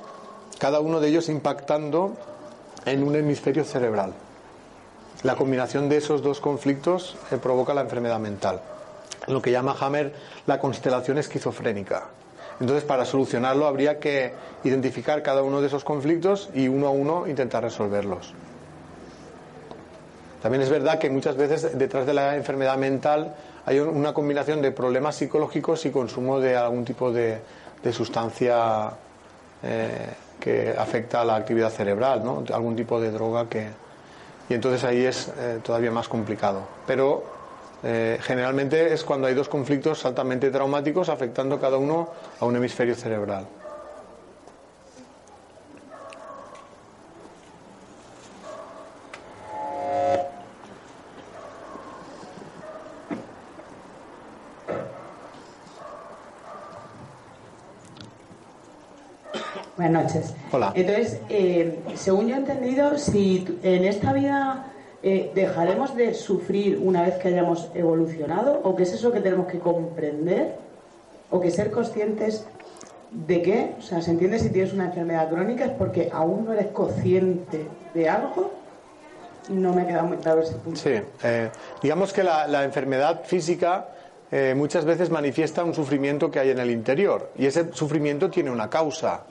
[0.58, 2.16] cada uno de ellos impactando
[2.90, 4.12] en un hemisferio cerebral.
[5.22, 8.60] La combinación de esos dos conflictos eh, provoca la enfermedad mental,
[9.28, 10.14] lo que llama Hammer
[10.46, 12.04] la constelación esquizofrénica.
[12.60, 14.32] Entonces, para solucionarlo habría que
[14.64, 18.34] identificar cada uno de esos conflictos y uno a uno intentar resolverlos.
[20.42, 23.34] También es verdad que muchas veces detrás de la enfermedad mental
[23.66, 27.40] hay un- una combinación de problemas psicológicos y consumo de algún tipo de,
[27.82, 28.90] de sustancia
[29.62, 30.08] eh,
[30.40, 32.22] que afecta a la actividad cerebral,
[32.52, 33.68] algún tipo de droga que...
[34.48, 36.62] Y entonces ahí es eh, todavía más complicado.
[36.86, 37.22] Pero
[37.84, 42.08] eh, generalmente es cuando hay dos conflictos altamente traumáticos afectando cada uno
[42.40, 43.46] a un hemisferio cerebral.
[59.90, 60.34] Buenas noches.
[60.52, 60.72] Hola.
[60.76, 64.66] Entonces, eh, según yo he entendido, si en esta vida
[65.02, 69.48] eh, dejaremos de sufrir una vez que hayamos evolucionado, o qué es eso que tenemos
[69.48, 70.54] que comprender,
[71.28, 72.46] o que ser conscientes
[73.10, 76.52] de qué, o sea, se entiende si tienes una enfermedad crónica es porque aún no
[76.52, 78.52] eres consciente de algo.
[79.48, 80.78] No me ha quedado muy claro ese punto.
[80.78, 81.50] Sí, eh,
[81.82, 83.88] digamos que la, la enfermedad física
[84.30, 88.52] eh, muchas veces manifiesta un sufrimiento que hay en el interior y ese sufrimiento tiene
[88.52, 89.24] una causa.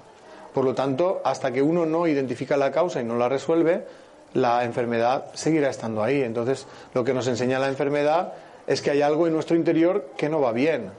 [0.53, 3.85] Por lo tanto, hasta que uno no identifica la causa y no la resuelve,
[4.33, 6.21] la enfermedad seguirá estando ahí.
[6.21, 8.33] Entonces, lo que nos enseña la enfermedad
[8.67, 10.91] es que hay algo en nuestro interior que no va bien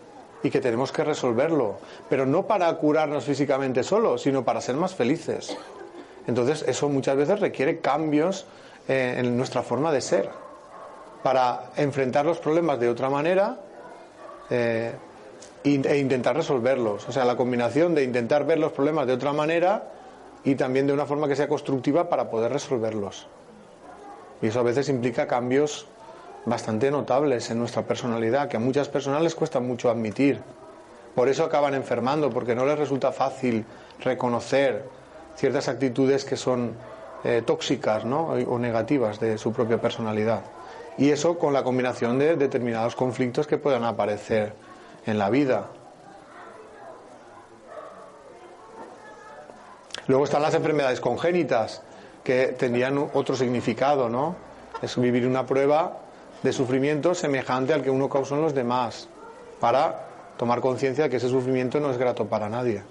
[0.42, 1.78] y que tenemos que resolverlo,
[2.08, 5.56] pero no para curarnos físicamente solo, sino para ser más felices.
[6.26, 8.46] Entonces, eso muchas veces requiere cambios
[8.88, 10.30] eh, en nuestra forma de ser,
[11.22, 13.58] para enfrentar los problemas de otra manera
[14.48, 14.92] eh,
[15.64, 17.08] e intentar resolverlos.
[17.08, 19.90] O sea, la combinación de intentar ver los problemas de otra manera
[20.44, 23.26] y también de una forma que sea constructiva para poder resolverlos.
[24.42, 25.86] Y eso a veces implica cambios
[26.46, 30.40] bastante notables en nuestra personalidad, que a muchas personas les cuesta mucho admitir.
[31.14, 33.66] Por eso acaban enfermando, porque no les resulta fácil
[34.00, 34.84] reconocer
[35.36, 36.74] ciertas actitudes que son
[37.24, 38.28] eh, tóxicas ¿no?
[38.28, 40.40] o negativas de su propia personalidad.
[40.96, 44.52] Y eso con la combinación de determinados conflictos que puedan aparecer
[45.06, 45.66] en la vida.
[50.06, 51.82] Luego están las enfermedades congénitas,
[52.24, 54.36] que tendrían otro significado, ¿no?
[54.82, 55.98] Es vivir una prueba
[56.42, 59.08] de sufrimiento semejante al que uno causó en los demás,
[59.60, 62.82] para tomar conciencia de que ese sufrimiento no es grato para nadie.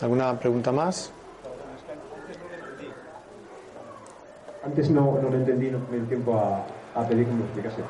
[0.00, 1.10] ¿Alguna pregunta más?
[4.64, 7.82] Antes no, lo entendí, no me di tiempo a, pedir que me explicase.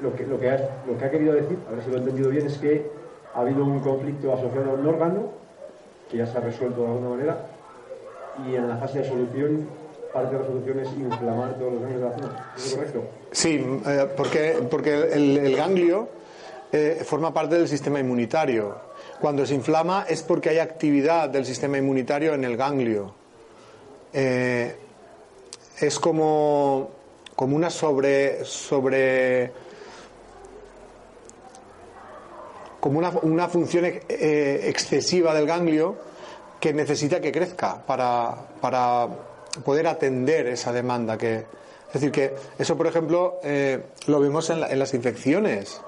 [0.00, 2.30] Lo que, lo, ha, lo que ha querido decir, a ver si lo he entendido
[2.30, 2.90] bien, es que
[3.34, 5.30] ha habido un conflicto asociado a un órgano,
[6.10, 7.36] que ya se ha resuelto de alguna manera,
[8.46, 9.68] y en la fase de solución,
[10.12, 12.52] parte de la solución es inflamar todos los ganglios de la zona.
[12.56, 13.04] ¿Es correcto?
[13.32, 16.08] Sí, eh, porque, porque el, el ganglio
[16.72, 18.76] eh, forma parte del sistema inmunitario.
[19.20, 23.14] Cuando se inflama es porque hay actividad del sistema inmunitario en el ganglio.
[24.12, 24.76] Eh,
[25.80, 26.90] es como,
[27.34, 29.52] como una sobre, sobre
[32.80, 35.96] como una, una función eh, excesiva del ganglio
[36.60, 39.08] que necesita que crezca para, para
[39.64, 41.44] poder atender esa demanda que
[41.88, 45.80] es decir que eso por ejemplo eh, lo vemos en, la- en las infecciones.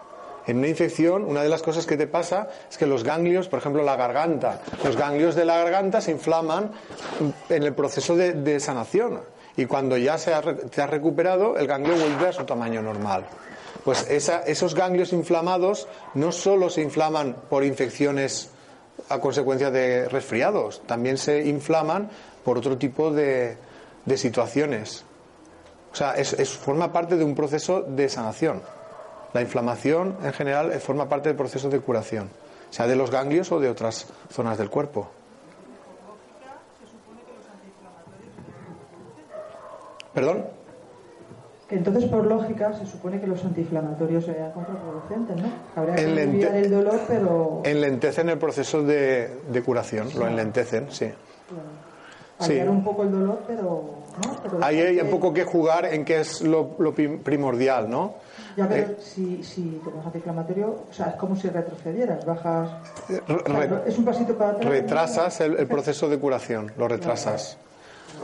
[0.47, 3.59] En una infección una de las cosas que te pasa es que los ganglios por
[3.59, 6.72] ejemplo la garganta los ganglios de la garganta se inflaman
[7.51, 9.20] en el proceso de, de sanación
[9.59, 13.26] y cuando ya se ha te has recuperado el ganglio vuelve a su tamaño normal
[13.84, 18.50] pues esa- esos ganglios inflamados no solo se inflaman por infecciones
[19.09, 22.11] a consecuencia de resfriados, también se inflaman
[22.44, 23.56] por otro tipo de,
[24.04, 25.04] de situaciones.
[25.92, 28.61] O sea, es, forma parte de un proceso de sanación.
[29.32, 32.28] La inflamación en general forma parte del proceso de curación,
[32.70, 35.09] sea de los ganglios o de otras zonas del cuerpo.
[40.20, 40.44] ¿Perdón?
[41.68, 45.48] Que entonces, por lógica, se supone que los antiinflamatorios serían contraproducentes, ¿no?
[45.76, 51.06] Habría que aliviar el dolor, pero Enlentecen el proceso de, de curación, lo enlentecen, sí.
[52.40, 52.44] Sí.
[52.44, 53.64] aliviar un poco el dolor, pero...
[54.24, 54.36] ¿no?
[54.42, 58.14] Pero Ahí hay un poco que jugar en qué es lo, lo prim- primordial, ¿no?
[58.56, 62.70] Ya, pero Eh, si, si tomas antiinflamatorio, o sea, es como si retrocedieras, bajas...
[63.08, 64.68] re- Claro, es un pasito para atrás.
[64.70, 67.58] retrasas el, el proceso de curación, lo retrasas.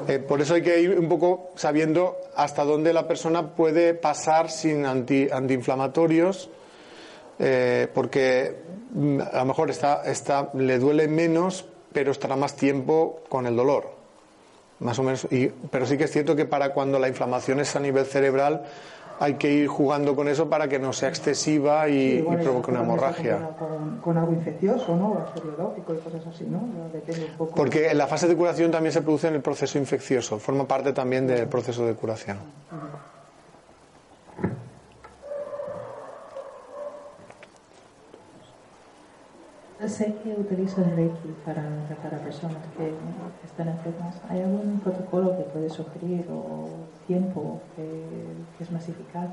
[0.08, 4.50] Eh, por eso hay que ir un poco sabiendo hasta dónde la persona puede pasar
[4.50, 6.50] sin anti- antiinflamatorios,
[7.38, 8.56] eh, porque
[8.92, 13.56] mm, a lo mejor está, está, le duele menos, pero estará más tiempo con el
[13.56, 13.90] dolor.
[14.80, 15.26] Más o menos,
[15.70, 18.64] pero sí que es cierto que para cuando la inflamación es a nivel cerebral
[19.20, 22.40] hay que ir jugando con eso para que no sea excesiva y, Sí, y igual
[22.40, 23.50] provoque una hemorragia.
[23.58, 25.14] Con, con algo infeccioso, ¿no?
[25.14, 26.60] Bacteriológico y cosas así, ¿no?
[26.92, 27.54] Depende un poco.
[27.54, 30.92] Porque en la fase de curación también se produce en el proceso infeccioso, forma parte
[30.92, 32.38] también del proceso de curación.
[39.86, 42.90] Sé que utilizas Reiki para tratar a personas que
[43.46, 44.16] están enfermas.
[44.30, 46.68] ¿Hay algún protocolo que puedes sugerir o
[47.06, 47.82] tiempo que,
[48.56, 49.28] que es más eficaz?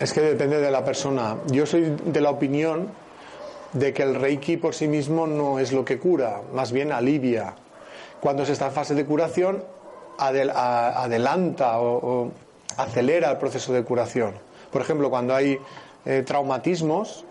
[0.00, 1.36] Es que depende de la persona.
[1.52, 2.88] Yo soy de la opinión
[3.72, 7.54] de que el Reiki por sí mismo no es lo que cura, más bien alivia.
[8.20, 9.62] Cuando se está en fase de curación,
[10.18, 12.30] adel- adelanta o, o
[12.76, 14.34] acelera el proceso de curación.
[14.72, 15.58] Por ejemplo, cuando hay
[16.04, 17.24] eh, traumatismos,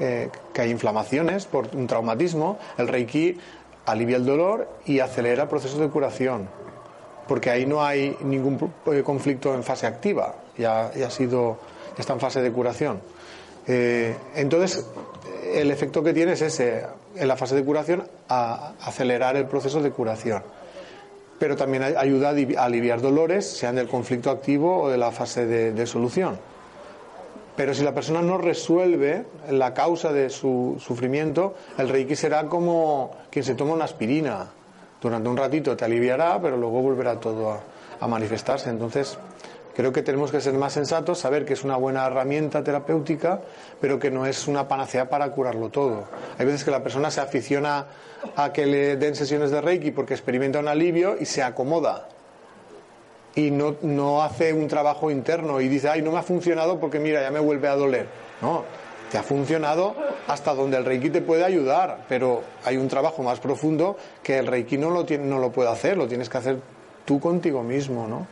[0.00, 3.36] que hay inflamaciones por un traumatismo, el Reiki
[3.86, 6.48] alivia el dolor y acelera el proceso de curación.
[7.28, 11.58] Porque ahí no hay ningún eh, conflicto en fase activa, ya, ya ha sido,
[11.98, 13.00] está en fase de curación.
[13.66, 14.86] Eh, entonces,
[15.54, 16.84] el efecto que tiene es ese,
[17.14, 20.42] en la fase de curación, acelerar el proceso de curación.
[21.38, 25.46] Pero también ay- ayuda a aliviar dolores, sean del conflicto activo o de la fase
[25.46, 26.38] de solución.
[27.60, 33.10] Pero si la persona no resuelve la causa de su sufrimiento, el reiki será como
[33.30, 34.46] quien se toma una aspirina.
[34.98, 37.60] Durante un ratito te aliviará, pero luego volverá todo
[38.00, 38.70] a, manifestarse.
[38.70, 39.18] Entonces,
[39.76, 43.42] creo que tenemos que ser más sensatos, saber que es una buena herramienta terapéutica,
[43.78, 46.04] pero que no es una panacea para curarlo todo.
[46.38, 47.88] Hay veces que la persona se aficiona
[48.36, 52.08] a que le den sesiones de reiki porque experimenta un alivio y se acomoda
[53.34, 56.98] y no, no hace un trabajo interno y dice, ay, no me ha funcionado porque
[56.98, 58.06] mira, ya me vuelve a doler.
[58.42, 58.64] No,
[59.10, 59.94] te ha funcionado
[60.28, 64.46] hasta donde el Reiki te puede ayudar, pero hay un trabajo más profundo que el
[64.46, 66.56] Reiki no lo, tiene, no lo puede hacer, lo tienes que hacer
[67.04, 68.26] tú contigo mismo, ¿no?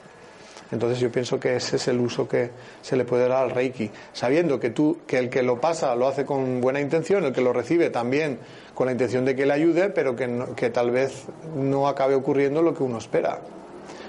[0.70, 2.50] Entonces yo pienso que ese es el uso que
[2.82, 6.06] se le puede dar al Reiki, sabiendo que tú, que el que lo pasa lo
[6.06, 8.38] hace con buena intención, el que lo recibe también
[8.74, 11.24] con la intención de que le ayude, pero que, no- que tal vez
[11.56, 13.40] no acabe ocurriendo lo que uno espera.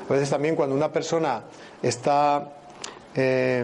[0.10, 1.44] A veces también cuando una persona
[1.84, 2.50] está
[3.16, 3.64] eh,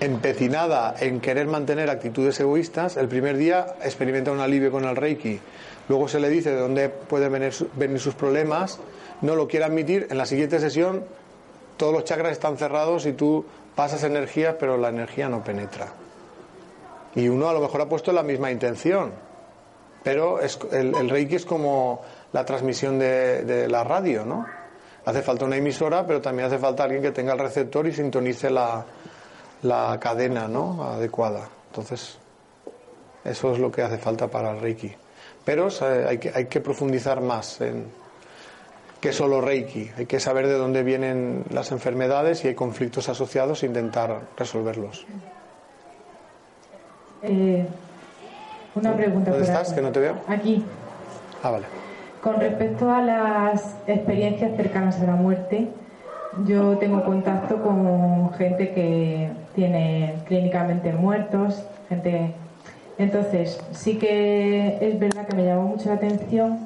[0.00, 5.40] empecinada en querer mantener actitudes egoístas, el primer día experimenta un alivio con el Reiki,
[5.88, 8.78] luego se le dice de dónde pueden venir, su- venir sus problemas,
[9.22, 11.04] no lo quiere admitir, en la siguiente sesión
[11.78, 15.88] todos los chakras están cerrados y tú pasas energías, pero la energía no penetra.
[17.14, 19.12] Y uno a lo mejor ha puesto la misma intención,
[20.04, 22.00] Pero el, Reiki es como
[22.32, 24.46] la transmisión de la radio, ¿no?
[25.06, 28.50] Hace falta una emisora, pero también hace falta alguien que tenga el receptor y sintonice
[28.50, 28.84] la,
[29.62, 30.82] la cadena ¿no?
[30.82, 31.48] adecuada.
[31.68, 32.18] Entonces,
[33.24, 34.92] eso es lo que hace falta para el Reiki.
[35.44, 35.68] Pero
[36.08, 37.86] hay, que, hay que profundizar más en
[39.00, 39.90] que solo Reiki.
[39.96, 45.06] Hay que saber de dónde vienen las enfermedades y hay conflictos asociados e intentar resolverlos.
[47.22, 47.64] Eh,
[48.74, 49.30] una pregunta.
[49.30, 49.72] ¿Dónde estás?
[49.72, 50.16] Que no te veo.
[50.26, 50.64] Aquí.
[51.44, 51.85] Ah, vale.
[52.22, 55.68] Con respecto a las experiencias cercanas a la muerte,
[56.44, 62.32] yo tengo contacto con gente que tiene clínicamente muertos, gente.
[62.98, 66.58] Entonces, sí que es verdad que me llamó mucho la atención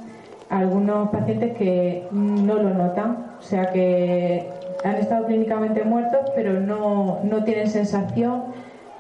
[0.49, 4.49] algunos pacientes que no lo notan, o sea que
[4.85, 8.45] han estado clínicamente muertos, pero no, no tienen sensación.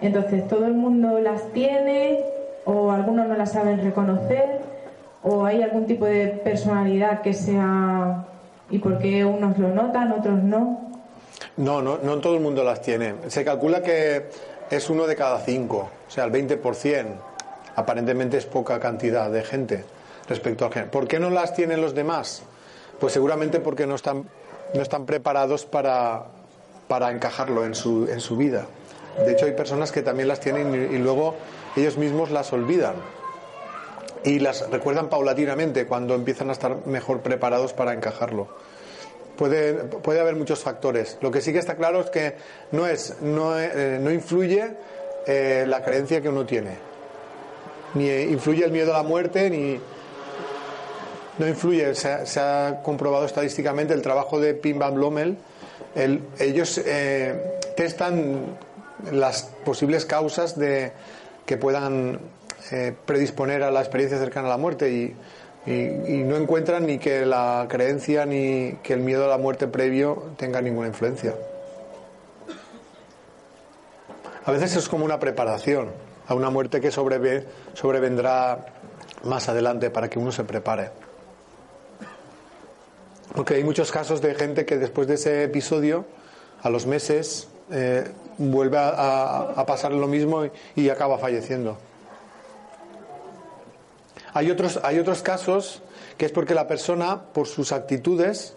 [0.00, 2.20] Entonces, todo el mundo las tiene
[2.64, 4.60] o algunos no las saben reconocer
[5.22, 8.24] o hay algún tipo de personalidad que sea
[8.70, 10.90] y por qué unos lo notan, otros no.
[11.56, 13.14] No, no, no todo el mundo las tiene.
[13.28, 14.26] Se calcula que
[14.70, 17.06] es uno de cada cinco, o sea, el 20%.
[17.76, 19.84] Aparentemente es poca cantidad de gente
[20.28, 20.90] respecto al género.
[20.90, 22.42] ¿Por qué no las tienen los demás?
[22.98, 24.24] Pues seguramente porque no están,
[24.74, 26.24] no están preparados para,
[26.88, 28.66] para encajarlo en su, en su vida.
[29.24, 31.34] De hecho, hay personas que también las tienen y, y luego
[31.76, 32.94] ellos mismos las olvidan
[34.24, 38.48] y las recuerdan paulatinamente cuando empiezan a estar mejor preparados para encajarlo.
[39.36, 41.16] Puede, puede haber muchos factores.
[41.22, 42.34] Lo que sí que está claro es que
[42.72, 44.72] no, es, no, eh, no influye
[45.26, 46.72] eh, la creencia que uno tiene.
[47.94, 49.80] Ni influye el miedo a la muerte, ni.
[51.38, 51.94] No influye.
[51.94, 55.38] Se ha, comprobado estadísticamente el trabajo de Pim Van Blommel.
[55.94, 58.58] El- ellos eh, testan
[59.10, 60.92] las posibles causas de
[61.46, 62.20] que puedan
[62.72, 65.16] eh, predisponer a la experiencia cercana a la muerte y,
[65.66, 70.62] no encuentran ni que la creencia ni que el miedo a la muerte previo tenga
[70.62, 71.34] ninguna influencia.
[74.44, 75.90] A veces es como una preparación
[76.26, 77.44] a una muerte que sobreve-
[77.74, 78.64] sobrevendrá
[79.24, 80.90] más adelante para que uno se prepare.
[83.34, 86.04] Porque hay muchos casos de gente que después de ese episodio,
[86.62, 90.44] a los meses, eh, vuelve a, pasar lo mismo
[90.74, 91.78] y acaba falleciendo.
[94.34, 95.82] Hay otros, hay otros casos
[96.16, 98.54] que es porque la persona, por sus actitudes,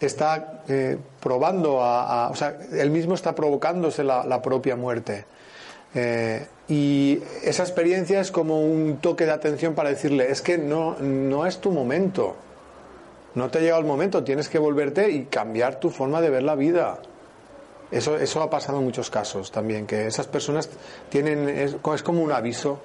[0.00, 5.24] está eh, probando, a, o sea, él mismo está provocándose la, la propia muerte.
[5.94, 10.96] Eh, y esa experiencia es como un toque de atención para decirle, es que no,
[10.98, 12.34] no es tu momento,
[13.34, 16.42] no te ha llegado el momento, tienes que volverte y cambiar tu forma de ver
[16.42, 16.98] la vida.
[17.90, 20.68] Eso, eso ha pasado en muchos casos también, que esas personas
[21.10, 22.78] tienen, es, es como un aviso,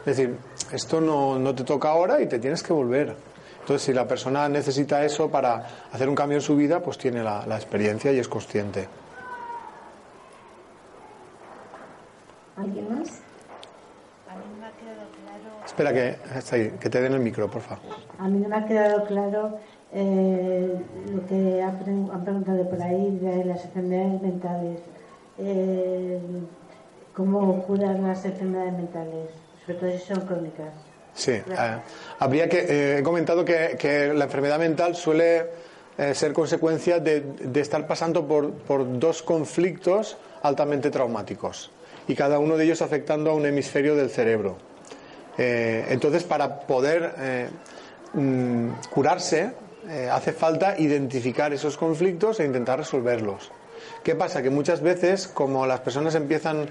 [0.00, 0.36] es decir,
[0.72, 3.14] esto no, no te toca ahora y te tienes que volver.
[3.60, 7.22] Entonces, si la persona necesita eso para hacer un cambio en su vida, pues tiene
[7.22, 8.88] la, la experiencia y es consciente.
[12.56, 13.08] ¿Alguien más?
[14.28, 16.16] A mí no me ha quedado claro, Espera que,
[16.54, 17.84] ahí, que te den el micro, por favor.
[18.18, 19.58] a mí no me ha quedado claro
[19.92, 20.74] eh,
[21.12, 24.80] lo que han, pre- han preguntado por ahí de las enfermedades mentales.
[25.38, 26.20] Eh,
[27.14, 29.28] ¿Cómo curan las enfermedades mentales?
[29.66, 30.72] Sobre todo si son crónicas.
[31.14, 31.42] Sí, eh,
[32.18, 32.58] habría que.
[32.68, 35.46] eh, he comentado que, que la enfermedad mental suele
[35.98, 41.70] eh, ser consecuencia de, de estar pasando por, por dos conflictos altamente traumáticos
[42.08, 44.56] y cada uno de ellos afectando a un hemisferio del cerebro.
[45.38, 47.12] Eh, entonces, para poder
[48.14, 49.52] mm, curarse,
[50.10, 53.50] hace falta identificar esos conflictos e intentar resolverlos.
[54.02, 54.42] ¿Qué pasa?
[54.42, 56.68] Que muchas veces, como las personas empiezan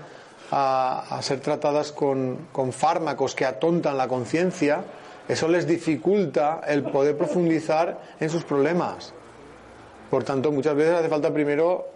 [0.52, 4.84] a, ser tratadas con, con fármacos que atontan la conciencia,
[5.28, 9.14] eso les dificulta el poder profundizar en sus problemas.
[10.10, 11.88] Por tanto, muchas veces hace falta primero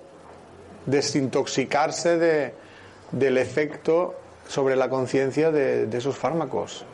[0.86, 2.54] desintoxicarse de,
[3.12, 4.16] del efecto
[4.48, 6.86] sobre la conciencia de, de esos fármacos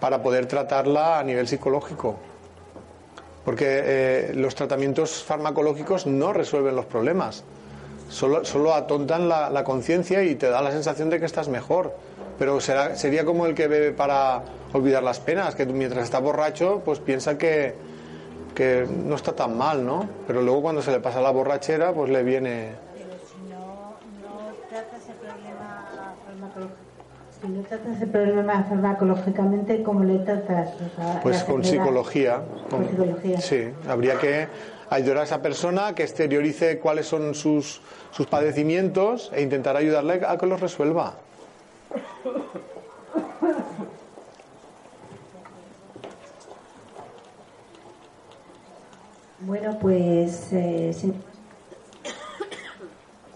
[0.00, 2.16] para poder tratarla a nivel psicológico.
[3.44, 7.44] Porque eh, los tratamientos farmacológicos no resuelven los problemas,
[8.10, 11.94] solo, solo atontan la, la conciencia y te da la sensación de que estás mejor.
[12.38, 14.42] Pero será, sería como el que bebe para
[14.72, 17.74] olvidar las penas, que mientras está borracho, pues piensa que,
[18.54, 20.08] que no está tan mal, ¿no?
[20.26, 22.70] Pero luego cuando se le pasa la borrachera, pues le viene...
[22.94, 25.86] Pero si no, no tratas el problema
[26.26, 26.76] farmacológico,
[27.42, 30.70] si no tratas el problema farmacológicamente, ¿cómo le tratas?
[30.74, 32.40] O sea, Pues con psicología.
[32.70, 33.38] Con psicología.
[33.40, 34.48] Sí, habría que
[34.90, 37.80] ayudar a esa persona que exteriorice cuáles son sus,
[38.10, 41.14] sus padecimientos e intentar ayudarle a que los resuelva.
[49.40, 51.06] Bueno, pues eh, si...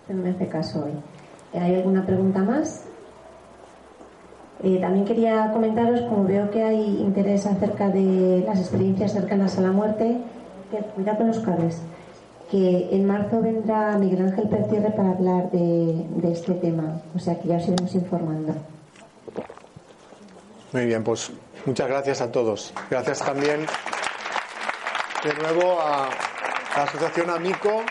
[0.09, 0.93] no me hace caso hoy.
[1.55, 2.85] Eh, ¿Hay alguna pregunta más?
[4.63, 9.63] Eh, también quería comentaros, como veo que hay interés acerca de las experiencias cercanas a
[9.63, 10.19] la muerte,
[10.71, 11.81] que cuidado con los cables,
[12.51, 17.39] que en marzo vendrá Miguel Ángel Pertierre para hablar de, de este tema, o sea
[17.41, 18.55] que ya os iremos informando.
[20.73, 21.31] Muy bien, pues
[21.67, 22.75] muchas gracias a todos.
[22.91, 23.65] Gracias también
[25.25, 26.11] de nuevo a
[26.77, 27.83] la Asociación Amico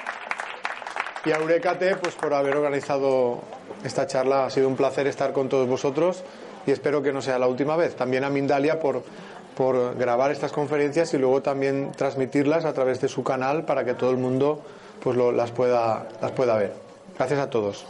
[1.25, 3.39] y a Eurecate pues por haber organizado
[3.83, 4.45] esta charla.
[4.45, 6.23] Ha sido un placer estar con todos vosotros
[6.67, 7.95] y espero que no sea la última vez.
[7.95, 9.03] También a Mindalia por,
[9.55, 13.93] por grabar estas conferencias y luego también transmitirlas a través de su canal para que
[13.93, 14.61] todo el mundo
[15.01, 16.73] pues las, pueda, las pueda ver.
[17.17, 17.85] Gracias a todos.